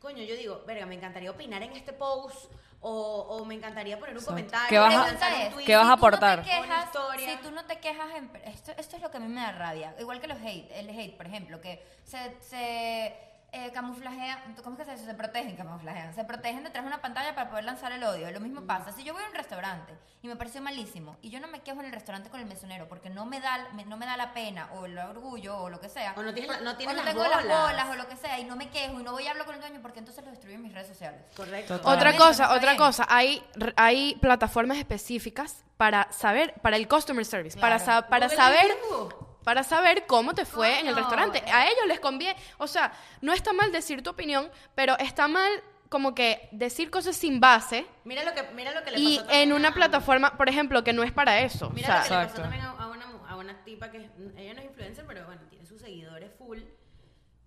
[0.00, 2.50] coño, yo digo, verga, me encantaría opinar en este post
[2.82, 2.90] o,
[3.28, 4.68] o me encantaría poner un comentario.
[4.68, 5.64] ¿Qué vas a- un es, tweet.
[5.66, 6.42] ¿Qué vas a si tú no te aportar?
[6.42, 9.40] quejas- si tú no te quejas, en- esto, esto es lo que a mí me
[9.40, 9.94] da rabia.
[9.98, 13.14] Igual que los hate, el hate, por ejemplo, que se, se
[13.52, 15.04] eh, camuflajean, ¿cómo es que se dice?
[15.06, 16.14] Se protegen, camuflajean.
[16.14, 18.30] Se protegen detrás de una pantalla para poder lanzar el odio.
[18.30, 18.92] Lo mismo pasa.
[18.92, 21.80] Si yo voy a un restaurante y me pareció malísimo y yo no me quejo
[21.80, 24.32] en el restaurante con el mesonero porque no me da, me- no me da la
[24.32, 26.14] pena o el orgullo o lo que sea.
[26.16, 27.88] O no tienes la- no o no las tengo las bolas.
[27.90, 29.60] o lo que sea y no me quejo y no voy a hablar con el
[29.60, 31.20] dueño porque entonces lo destruyo en mis redes sociales.
[31.36, 31.80] Correcto.
[31.84, 32.76] Otra cosa, no otra bien.
[32.78, 38.02] cosa, hay, r- hay plataformas específicas para saber, para el customer service, para, Claro.
[38.02, 38.66] sa- para Google saber.
[39.44, 41.38] Para saber cómo te fue en el Coño, restaurante.
[41.38, 41.50] eh.
[41.52, 45.50] A ellos les conviene, o sea, no está mal decir tu opinión, pero está mal
[45.88, 49.26] como que decir cosas sin base Mira lo que, mira lo que le y pasó
[49.26, 51.66] también en una a- plataforma, por ejemplo, que no es para eso.
[51.66, 52.42] o Mira sea, lo que le pasó Exacto.
[52.42, 55.42] también a, a una, a una tipa que es- ella no es influencer, pero bueno,
[55.50, 56.58] tiene sus seguidores full.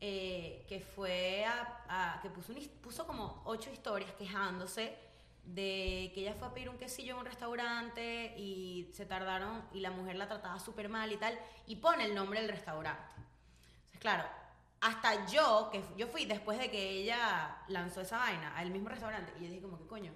[0.06, 4.98] eh, que fue a, a- que puso, un puso como ocho historias quejándose
[5.44, 9.82] de que ella fue a pedir un quesillo en un restaurante y se tardaron y
[9.82, 13.14] la mujer la trataba súper mal y tal y pone el nombre del restaurante.
[13.16, 14.24] Entonces, claro,
[14.82, 19.34] hasta yo, que yo fui después de que ella lanzó esa vaina al mismo restaurante
[19.38, 20.14] y yo dije como que coño,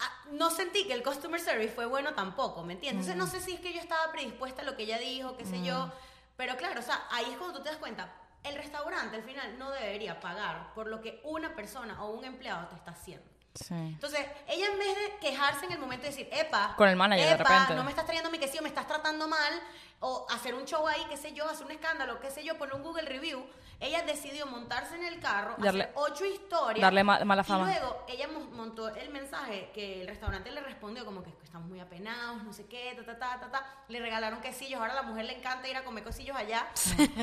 [0.00, 3.06] Ah, no sentí que el customer service fue bueno tampoco, ¿me entiendes?
[3.06, 5.46] Entonces no sé si es que yo estaba predispuesta a lo que ella dijo, qué
[5.46, 5.90] sé yo,
[6.36, 9.58] pero claro, o sea, ahí es cuando tú te das cuenta, el restaurante al final
[9.58, 13.24] no debería pagar por lo que una persona o un empleado te está haciendo.
[13.54, 13.74] Sí.
[13.74, 17.24] Entonces, ella en vez de quejarse en el momento de decir, epa, Con el manager,
[17.26, 17.74] de epa, repente.
[17.74, 19.52] no me estás trayendo mi quesillo, me estás tratando mal,
[20.00, 22.74] o hacer un show ahí, qué sé yo, hacer un escándalo, qué sé yo, poner
[22.74, 23.46] un Google Review,
[23.80, 26.80] ella decidió montarse en el carro, Darle- hacer ocho historias.
[26.82, 27.70] darle ma- mala fama.
[27.70, 31.68] Y luego ella mo- montó el mensaje que el restaurante le respondió como que estamos
[31.68, 33.66] muy apenados, no sé qué, ta, ta, ta, ta, ta.
[33.88, 36.66] Le regalaron quesillos, ahora a la mujer le encanta ir a comer quesillos allá.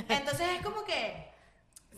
[0.09, 1.29] Entonces es como que,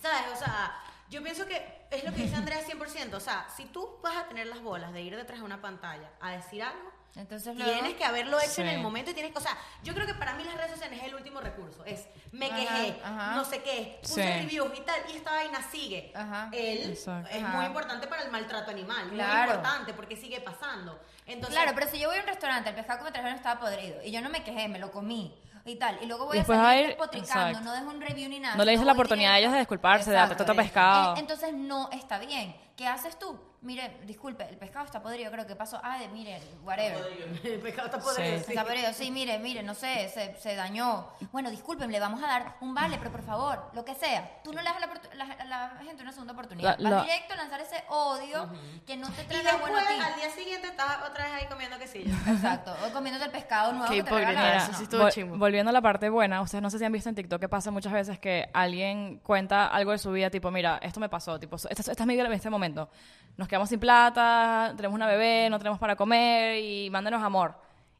[0.01, 0.23] ¿sabes?
[0.33, 0.75] O sea,
[1.13, 3.13] yo pienso que es lo que dice Andrea 100%.
[3.13, 6.09] O sea, si tú vas a tener las bolas de ir detrás de una pantalla
[6.19, 8.73] a decir algo, Entonces luego- tienes que haberlo hecho en Sí.
[8.75, 11.05] el momento y tienes, o sea, yo creo que para mí las redes sociales es
[11.05, 11.85] el último recurso.
[11.85, 13.35] Es me Ajá, quejé, ajá.
[13.35, 14.39] no sé qué, puse Sí.
[14.41, 16.11] reviews y tal, y esta vaina sigue.
[16.15, 16.49] Ajá.
[16.51, 17.29] Él Exacto.
[17.31, 19.51] es muy importante para el maltrato animal, muy Claro.
[19.51, 20.99] importante porque sigue pasando.
[21.25, 23.59] Entonces, Claro, pero si yo voy a un restaurante, el pescado que me trajeron estaba
[23.59, 26.59] podrido y yo no me quejé, me lo comí y tal, y luego voy Después
[26.59, 28.55] a salir ir- despotricando, no dejo un review ni nada.
[28.55, 30.35] No le dices la oportunidad a ellos de disculparse, de Exacto.
[30.37, 31.15] tratar pescado.
[31.15, 32.55] Eh, Entonces no está bien.
[32.75, 33.39] ¿Qué haces tú?
[33.61, 35.79] Mire, disculpe, el pescado está podrido, creo que pasó.
[35.83, 37.05] Ah, de, mire, whatever.
[37.43, 38.37] el pescado está podrido.
[38.39, 38.43] Sí.
[38.45, 38.51] sí.
[38.51, 41.07] Está podrido, sí, mire, mire, no sé, se, se dañó.
[41.31, 44.41] Bueno, disculpen, le vamos a dar un vale, pero por favor, lo que sea.
[44.43, 46.77] Tú no le das a la, la- la gente una segunda oportunidad.
[46.79, 48.49] La- Vas directo a lanzar ese odio
[48.85, 51.77] que no te Y trae nada después, al día siguiente, estás otra vez ahí comiendo
[51.79, 52.13] quesillo.
[52.27, 52.75] Exacto.
[52.87, 54.61] O comiéndote el pescado nuevo Qué que te hipócrita, regalaron.
[54.61, 54.77] eso No.
[54.77, 55.37] sí estuvo Vol- chimbo.
[55.37, 57.71] Volviendo a la parte buena, ustedes no sé si han visto en TikTok que pasa
[57.71, 61.55] muchas veces que alguien cuenta algo de su vida, tipo, mira, esto me pasó, tipo,
[61.55, 62.89] esta, esta es mi vida en este momento.
[63.37, 67.55] Nos quedamos sin plata, tenemos una bebé, no tenemos para comer y mándenos amor.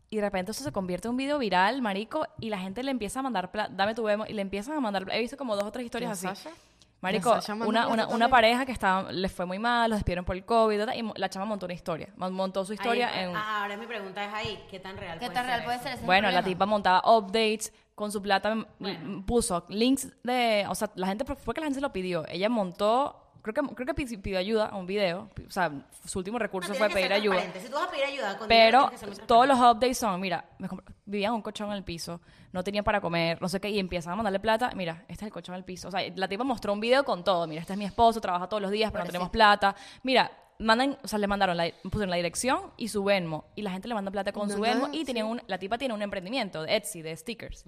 [0.09, 2.91] Y de repente eso se convierte en un video viral, marico, y la gente le
[2.91, 5.55] empieza a mandar plata, dame tu bemo, y le empiezan a mandar He visto como
[5.55, 6.43] dos o tres historias ¿Quién, así.
[6.43, 6.55] Sasha?
[7.03, 9.97] Marico, ¿La Sasha mandó una, una, una pareja que estaba, les fue muy mal, los
[9.99, 13.25] despidieron por el COVID, y la chama montó una historia, mon- montó su historia Ahí-
[13.25, 13.35] en...
[13.35, 15.79] ah, ahora mi pregunta es ahí, ¿qué tan real ¿Qué puede tan ser real puede
[15.79, 19.23] ser ese Bueno, la tipa montaba updates con su plata, Bueno.
[19.27, 22.25] puso links de, o sea, la gente fue que la gente se lo pidió.
[22.27, 25.71] Ella montó, creo que creo que pi- pidió ayuda a un video, o sea,
[26.05, 27.35] su último recurso No, fue pedir ayuda.
[27.35, 27.59] transparente.
[27.67, 30.67] Si tú vas a pedir ayuda, con dinero Pero todos los updates son, mira, me
[31.05, 32.19] vivían un colchón en el piso,
[32.51, 35.27] no tenían para comer, no sé qué, y empiezan a mandarle plata, mira, este es
[35.27, 35.89] el colchón en el piso.
[35.89, 38.47] O sea, la tipa mostró un video con todo, mira, este es mi esposo, trabaja
[38.47, 39.75] todos los días, pero no tenemos plata.
[40.03, 43.71] Mira, mandan, o sea, le mandaron la, pusieron la dirección y su Venmo y la
[43.71, 46.01] gente le manda plata con su Venmo no, y tenían un, la tipa tiene un
[46.01, 47.65] emprendimiento de Etsy de stickers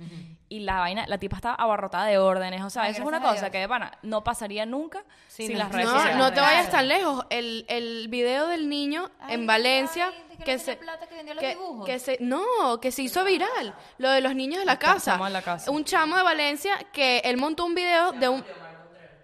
[0.49, 3.19] y la vaina, la tipa está abarrotada de órdenes, o sea, Ay, eso es una
[3.21, 3.49] cosa Dios.
[3.51, 5.59] que de pana no pasaría nunca Sí, sin no.
[5.63, 6.17] las redes No, sociales.
[6.17, 7.25] no te vayas tan lejos.
[7.29, 11.15] El, el video del niño Ay, en Valencia ay, ¿de qué que se plata que
[11.15, 11.85] vendió los que, dibujos?
[11.85, 15.17] que se no, que se hizo viral, lo de los niños de la casa.
[15.29, 15.71] la casa.
[15.71, 18.43] Un chamo de Valencia que él montó un video de un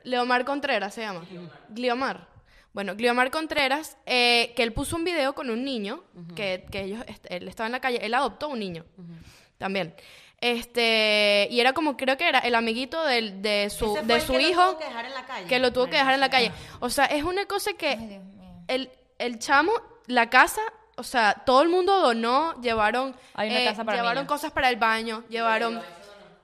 [0.03, 1.23] Leomar Contreras se llama.
[1.69, 2.30] Gliomar.
[2.73, 6.03] Bueno, Gliomar Contreras, eh, que él puso un video con un niño,
[6.35, 8.85] que, que ellos, él estaba en la calle, él adoptó un niño
[9.57, 9.93] también.
[10.39, 14.21] Este, y era como, creo que era el amiguito del- de su, Ese fue de
[14.21, 15.47] su que lo hijo tuvo que dejar en la calle.
[15.47, 16.51] que lo tuvo que dejar en la calle.
[16.79, 18.21] O sea, es una cosa que Ay,
[18.67, 19.71] el, el chamo,
[20.07, 20.61] la casa,
[20.97, 24.27] o sea, todo el mundo donó, llevaron, Hay una eh, casa para llevaron niños.
[24.33, 25.81] cosas para el baño, llevaron...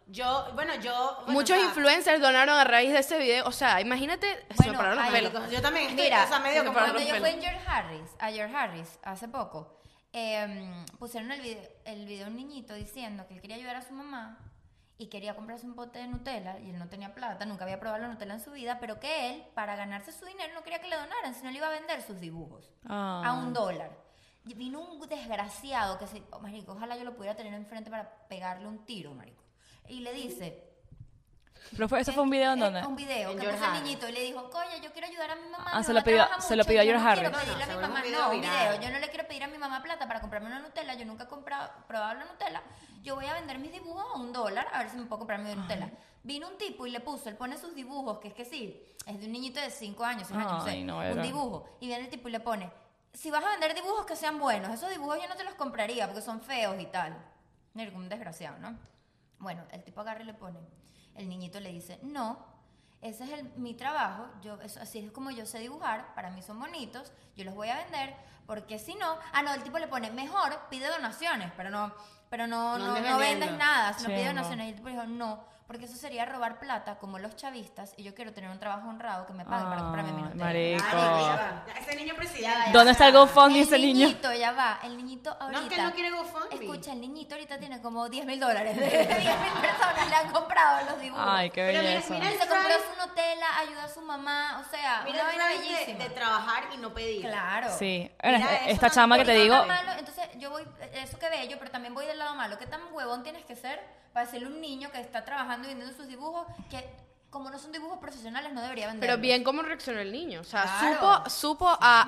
[0.10, 1.16] Yo, bueno, yo...
[1.18, 3.46] bueno, Muchos o sea, influencers donaron a raíz de ese video.
[3.46, 5.52] O sea, imagínate, se me pararon los pelos.
[5.52, 6.80] Yo también estoy, Mira, o sea, medio me como...
[6.80, 9.78] pararon Cuando los yo fui en George Harris, a George Harris hace poco,
[10.14, 13.82] eh, pusieron el video, el video de un niñito diciendo que él quería ayudar a
[13.82, 14.40] su mamá
[14.98, 18.02] y quería comprarse un pote de Nutella y él no tenía plata, nunca había probado
[18.02, 20.88] la Nutella en su vida, pero que él, para ganarse su dinero, no quería que
[20.88, 23.22] le donaran, sino le iba a vender sus dibujos Ah.
[23.26, 23.92] a un dólar.
[24.46, 28.10] Y vino un desgraciado que se, oh, marico, ojalá yo lo pudiera tener enfrente para
[28.30, 29.44] pegarle un tiro, marico.
[29.90, 30.64] Y le dice,
[31.72, 34.12] Pero fue, eso fue un video en donde Un video En que el niñito y
[34.14, 35.66] le dijo, coño, yo quiero ayudar a mi mamá.
[35.74, 37.30] Ah, mi se mamá lo pidió- se lo pidió a George no Harris.
[37.30, 38.82] quiero pedirle a mi No, no, mamá, no, un un video.
[38.82, 41.26] Yo no le quiero pedir a mi mamá plata para comprarme una Nutella, yo nunca
[41.26, 42.62] he comprado, probado la Nutella.
[43.04, 45.40] Yo voy a vender mis dibujos a un dólar a ver si me puedo comprar
[45.40, 45.90] mi Nutella.
[46.24, 49.20] Vino un tipo y le puso, él pone sus dibujos, que es que sí, es
[49.20, 51.66] de un niñito de 5 años, seis años, no sé, Ay, no, un era- dibujo.
[51.80, 52.70] Y viene el tipo y le pone,
[53.14, 56.06] si vas a vender dibujos que sean buenos, esos dibujos yo no te los compraría
[56.08, 57.18] porque son feos y tal.
[57.76, 58.78] Un desgraciado, ¿no?
[59.40, 60.60] Bueno, el tipo agarra y le pone.
[61.16, 62.38] El niñito le dice, no,
[63.02, 66.42] ese es el- mi trabajo, yo, eso, así es como yo sé dibujar, para mí
[66.42, 69.88] son bonitos, yo los voy a vender, porque si no, ah, no, el tipo le
[69.88, 71.94] pone, mejor pide donaciones, pero no,
[72.30, 74.30] pero no, No no, vendes nada, sino Sí, pide no.
[74.42, 74.66] donaciones.
[74.66, 78.16] Y el tipo dijo, no, porque eso sería robar plata como los chavistas, y yo
[78.16, 80.46] quiero tener un trabajo honrado que me pague para comprarme mi Nutella.
[80.46, 80.86] marico.
[80.98, 81.66] Ya va.
[81.80, 82.72] Ese niño presidente.
[82.72, 84.08] ¿Dónde está el GoFundMe El ese niño?
[84.08, 85.52] niñito, ya va, el niñito ahorita.
[85.62, 86.56] No, es que no quiere GoFundMe.
[86.56, 88.78] Escucha, el niñito ahorita tiene como 10 mil dólares.
[88.80, 91.26] 10 mil personas le han comprado los dibujos.
[91.28, 92.14] Ay, qué Pero mira, belleza.
[92.14, 95.80] mira se compró su Nutella, ayudó a su mamá, o sea, Mira una el vaina
[95.86, 97.22] de, de trabajar y no pedir.
[97.26, 97.68] Claro.
[97.78, 98.10] Sí.
[98.24, 101.94] Mira, esta chama que te digo, malo, entonces yo voy, eso que bello, pero también
[101.94, 102.58] voy del lado malo.
[102.58, 103.82] ¿Qué tan huevón tienes que ser
[104.18, 106.84] para decirle a un niño que está trabajando y vendiendo sus dibujos que
[107.30, 109.08] como no son dibujos profesionales no debería vender?
[109.08, 110.42] Pero bien cómo reaccionó el niño.
[110.42, 110.96] O sea, Claro.
[111.24, 112.08] supo, supo a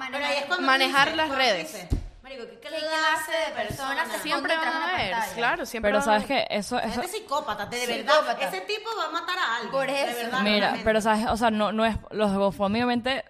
[0.50, 1.86] es manejar las redes.
[2.24, 5.34] Marico, ¿qué clase, clase de de personas se Siempre van de a una ver, pantalla.
[5.36, 6.48] claro, siempre pero van a sabes ver.
[6.48, 8.42] que eso, eso, Gente psicópata, de verdad.
[8.42, 9.72] Ese tipo va a matar a alguien.
[9.72, 10.16] Por de eso.
[10.24, 10.84] verdad, Mira, realmente.
[10.86, 13.24] pero sabes, o sea, no, no es, los GoFundMe obviamente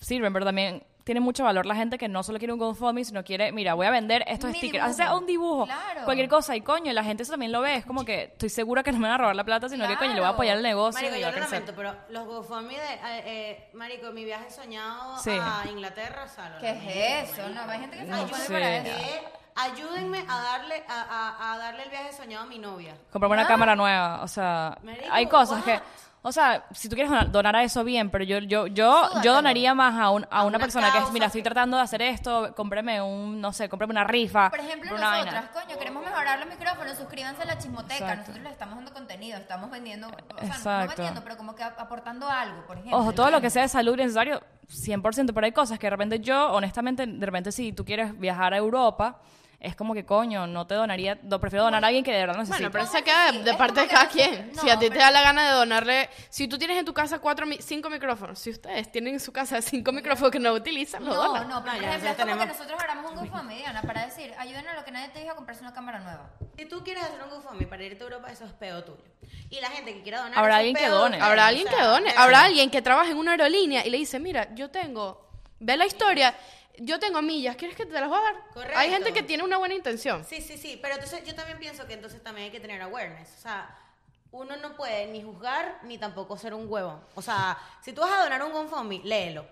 [0.00, 3.22] sirven, pero también tiene mucho valor la gente que no solo quiere un GoFundMe, sino
[3.22, 5.20] quiere, mira, voy a vender estos Mi stickers, así sea dibujo.
[5.20, 6.04] un dibujo, Claro.
[6.06, 8.82] cualquier cosa, y coño, la gente eso también lo ve, es como que estoy segura
[8.82, 10.56] que no me van a robar la plata, sino que coño, le voy a apoyar
[10.56, 12.94] el negocio Marico, y yo lo lamento, pero los GoFundMe de...
[12.94, 15.30] eh, eh, marico, mi viaje soñado Sí.
[15.30, 16.70] a Inglaterra, o sea, lo ¿Qué
[17.20, 17.48] es eso?
[17.50, 18.52] No, hay gente que se No sé.
[18.52, 18.96] para eso.
[18.96, 19.22] Que
[19.56, 22.96] ayúdenme a darle, a, a- a darle el viaje soñado a mi novia.
[23.12, 23.48] Comprarme una Ah.
[23.48, 25.64] cámara nueva, o sea, Marico, hay cosas what?
[25.64, 25.80] que,
[26.26, 29.34] o sea, si tú quieres donar, donar a eso bien, pero yo yo yo yo
[29.34, 31.76] donaría más a, un- a, una, una persona que es, causa mira, estoy que- tratando
[31.76, 35.30] de hacer esto, cómprame un, no sé, cómprame una rifa, Por ejemplo, una vaina.
[35.32, 37.94] nosotras, coño, queremos mejorar los micrófonos, suscríbanse a la chismoteca.
[37.94, 38.16] Exacto.
[38.20, 40.94] Nosotros les estamos dando contenido, estamos vendiendo, o sea, no Exacto.
[40.96, 42.98] vendiendo, pero como que ap- aportando algo, por ejemplo.
[42.98, 46.20] Ojo, todo lo que sea de salud necesario, 100%, pero hay cosas que de repente
[46.20, 49.20] yo, honestamente, de repente si tú quieres viajar a Europa,
[49.64, 52.36] es como que coño, no te donaría, no, prefiero donar a alguien que de verdad
[52.36, 52.68] necesite.
[52.68, 54.52] Bueno, pero eso queda de, de parte de cada no quien.
[54.54, 56.92] no, si a ti te da la gana de donarle, si tú tienes en tu
[56.94, 61.04] casa cuatro, cinco micrófonos, si ustedes tienen en su casa cinco micrófonos que no utilizan,
[61.04, 61.48] No, donan.
[61.48, 63.82] no, pero No, por ya, ejemplo, ya es como que nosotros abramos un GoFundMe, Diana,
[63.82, 66.30] para decir, ayuden a lo que nadie te dijo a comprarse una cámara nueva.
[66.56, 69.02] Si tú quieres hacer un GoFundMe para irte a Europa, eso es peo tuyo.
[69.50, 70.38] Y la gente que quiera donar...
[70.38, 71.20] Habrá alguien que done.
[71.20, 73.98] Habrá o alguien sea, que done, habrá alguien que trabaje en una aerolínea y le
[73.98, 75.28] dice, mira, yo tengo,
[75.60, 76.34] ve la historia,
[76.78, 78.34] yo tengo millas, ¿quieres que te las voy a dar?
[78.52, 78.78] Correcto.
[78.78, 80.24] Hay gente que tiene una buena intención.
[80.24, 83.28] Sí, sí, sí, pero entonces yo también pienso que entonces también hay que tener awareness.
[83.38, 83.76] O sea,
[84.32, 87.00] uno no puede ni juzgar ni tampoco ser un huevo.
[87.14, 89.46] O sea, si tú vas a donar un GoFundMe, léelo.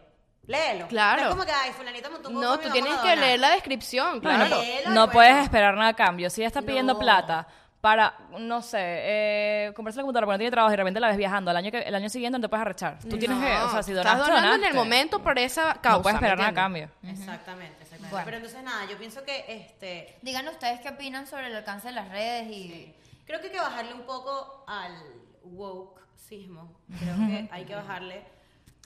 [0.47, 0.89] Léelo.
[0.89, 1.23] Claro.
[1.23, 4.21] No es como que, ay, fulanita montó un No, tú tienes que leer la descripción,
[4.21, 4.61] claro.
[4.61, 6.29] Léelo, no puedes esperar nada a cambio.
[6.31, 6.99] Si ella está pidiendo No.
[6.99, 7.47] plata
[7.83, 11.09] para, no sé, eh, comprarse la computadora porque no tiene trabajo y de repente la
[11.09, 12.97] ves viajando, el año, que, el año siguiente no te puedes arrechar.
[13.01, 14.77] Tú tienes que, o sea, si estás donaste, donando en el donaste.
[14.77, 15.97] momento por esa causa.
[15.97, 16.89] No puedes esperar ¿me nada a cambio.
[17.03, 18.09] Exactamente, exactamente.
[18.09, 18.25] Bueno.
[18.25, 21.95] Pero entonces nada, yo pienso que este Digan ustedes qué opinan sobre el alcance de
[21.95, 22.95] las redes y...
[23.27, 24.95] creo que hay que bajarle un poco al
[25.43, 26.77] wokeismo.
[27.01, 28.23] Creo que hay que bajarle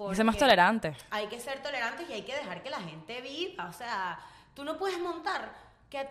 [0.01, 0.97] Hay que ser más tolerante.
[1.11, 3.67] Hay que ser tolerantes y hay que dejar que la gente viva.
[3.67, 4.19] O sea,
[4.55, 5.66] tú no puedes montar
[5.97, 6.09] que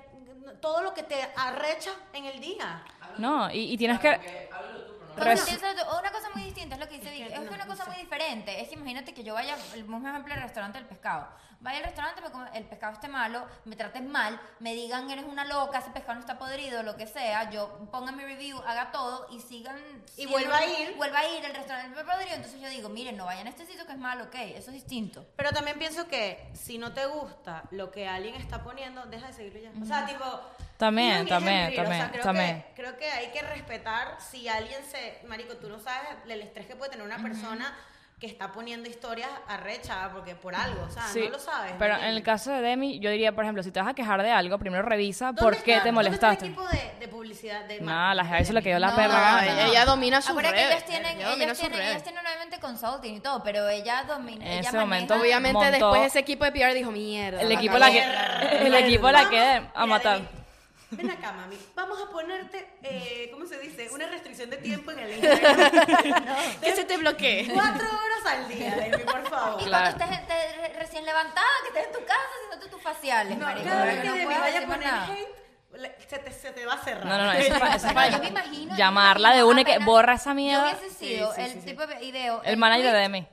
[0.61, 2.83] todo lo que te arrecha en el día.
[3.17, 4.09] No, y, y tienes que...
[4.09, 7.27] Piensas tú, una cosa muy distinta es lo que dice Es Vicky.
[7.27, 7.89] que Es no, que una no cosa sé.
[7.91, 8.61] muy diferente.
[8.61, 11.27] Es que imagínate que yo vaya, mismo ejemplo, al restaurante del pescado.
[11.61, 15.45] Vaya al restaurante, me el pescado esté malo, me traten mal, me digan eres una
[15.45, 17.49] loca, ese pescado no está podrido, lo que sea.
[17.49, 19.79] Yo ponga mi review, haga todo y sigan.
[20.17, 20.95] Y vuelva a ir.
[20.95, 22.35] Vuelva a ir, el restaurante está podrido.
[22.35, 24.73] Entonces yo digo, miren, no vayan a este sitio que es malo, ok, eso es
[24.73, 25.25] distinto.
[25.35, 29.33] Pero también pienso que si no te gusta lo que alguien está poniendo, deja de
[29.33, 29.71] seguirlo ya.
[29.81, 30.23] O sea, tipo.
[30.77, 31.71] También, también, read.
[31.71, 32.63] O sea, también, creo también.
[32.63, 35.19] Que, creo que hay que respetar si alguien se.
[35.27, 37.73] Marico, tú no sabes el estrés que puede tener una persona
[38.19, 40.83] que está poniendo historias arrecha porque por algo.
[40.83, 41.73] O sea, Sí, no lo sabes.
[41.73, 43.93] ¿me pero en el caso de Demi, yo diría, por ejemplo, si te vas a
[43.93, 46.45] quejar de algo, primero revisa ¿Dónde por qué está- te ¿dónde está molestaste.
[46.45, 48.89] el equipo de, de publicidad de Nada, la marketing jeva hizo lo que dio la
[48.91, 49.43] No, perra no, gana.
[49.45, 53.19] ella, ella domina sus Ahora que ellas tienen, ella tienen, ellas tienen obviamente consulting y
[53.19, 54.45] todo, pero ella domina.
[54.45, 57.41] En ella ese momento, maneja- Obviamente Montó- después ese equipo de PR dijo, mierda.
[57.41, 57.99] El equipo cagué".
[58.07, 60.21] la que, el equipo la quiere a matar.
[60.91, 61.57] Ven acá, mami.
[61.75, 63.89] Vamos a ponerte, eh, ¿cómo se dice?
[63.91, 66.59] Una restricción de tiempo en el Instagram.
[66.61, 67.49] Que se te bloquee.
[67.53, 69.61] Cuatro horas al día, Demi, por favor.
[69.61, 69.97] Y Claro.
[69.97, 73.79] cuando estés recién levantada, que estés en tu casa haciendo tus faciales, No, marico, cada
[73.81, 75.07] para vez que no Demi vaya a poner nada.
[75.13, 77.05] hate, se te, se te va a cerrar.
[77.05, 78.71] No, no, no, eso eso es Pero pa- yo me imagino.
[78.71, 80.63] yo Llamarla de una que borra esa Yo mierda.
[80.77, 81.65] hubiese sido Sí, sí, el sí, sí.
[81.65, 82.41] tipo de video.
[82.43, 83.27] El manager de Demi.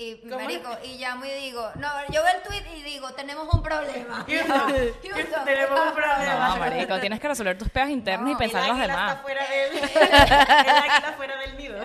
[0.00, 3.52] Y, ¿Cómo marico, y llamo y digo, no, yo veo el tweet y digo, tenemos
[3.52, 4.24] un problema.
[4.28, 6.48] Houston, Houston, tenemos un problema.
[6.50, 9.10] No, marico, tienes que resolver tus peos internos y El pensar en los demás.
[9.10, 11.84] está fuera del, el águila fuera del nido.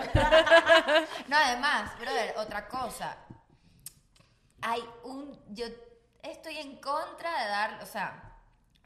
[1.26, 3.16] No, además, brother, otra cosa.
[4.62, 5.36] Hay un.
[5.48, 5.66] Yo
[6.22, 7.80] estoy en contra de dar.
[7.82, 8.32] O sea,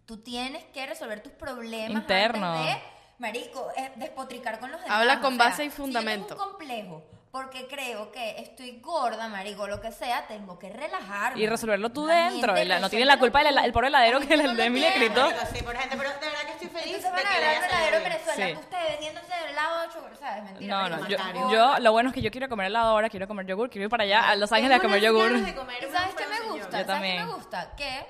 [0.06, 2.00] tú tienes que resolver tus problemas.
[2.00, 2.54] Interno.
[2.54, 2.82] Antes de,
[3.18, 4.98] marico, eh, despotricar con los demás.
[4.98, 6.28] Habla con O sea, base y si yo fundamento.
[6.28, 7.04] tengo un complejo.
[7.40, 11.40] Porque creo que estoy gorda, marico, lo que sea, tengo que relajarme.
[11.40, 12.52] Y resolverlo tú La dentro.
[12.64, 15.20] la- no tiene la culpa el, el pobre heladero que No el le tiene, gritó.
[15.30, 17.40] Marico, sí, por gente, pero de verdad que estoy feliz Entonces de van a que
[17.40, 18.02] le bien.
[18.02, 18.34] Venezuela.
[18.46, 18.52] Sí.
[18.52, 20.44] que Usted vendiéndose el helado de chocolate, ¿sabes?
[20.44, 20.88] Mentira.
[20.88, 21.16] No, no, yo,
[21.52, 23.90] yo, lo bueno es que yo quiero comer helado ahora, quiero comer yogur, quiero ir
[23.90, 25.30] para allá a Los Ángeles a comer yogur.
[25.30, 26.56] de ¿Y sabes qué me gusta?
[26.56, 27.26] Yo ¿Sabes qué también.
[27.26, 27.76] me gusta?
[27.76, 28.06] Que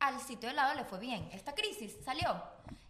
[0.00, 1.28] al sitio de helado le fue bien.
[1.32, 2.42] Esta crisis salió.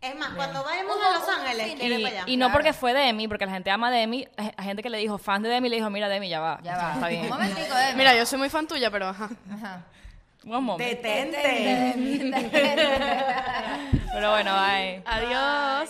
[0.05, 2.25] Es más, cuando vayamos a Los Ángeles, Y, para allá.
[2.27, 2.53] y no Claro.
[2.59, 5.17] porque fue Demi, porque la gente ama a Demi, a a gente que le dijo,
[5.19, 6.61] fan de Demi, le dijo, mira Demi, ya va.
[6.62, 6.93] Ya va.
[6.95, 7.23] Está bien.
[7.23, 7.97] Un momentico, Demi.
[7.97, 9.31] Mira, yo soy muy fan tuya, pero ajá.
[9.53, 9.83] Ajá.
[10.45, 10.85] Un momento.
[10.85, 11.95] Detente.
[14.14, 15.03] Pero bueno, bye.
[15.07, 15.88] Adiós.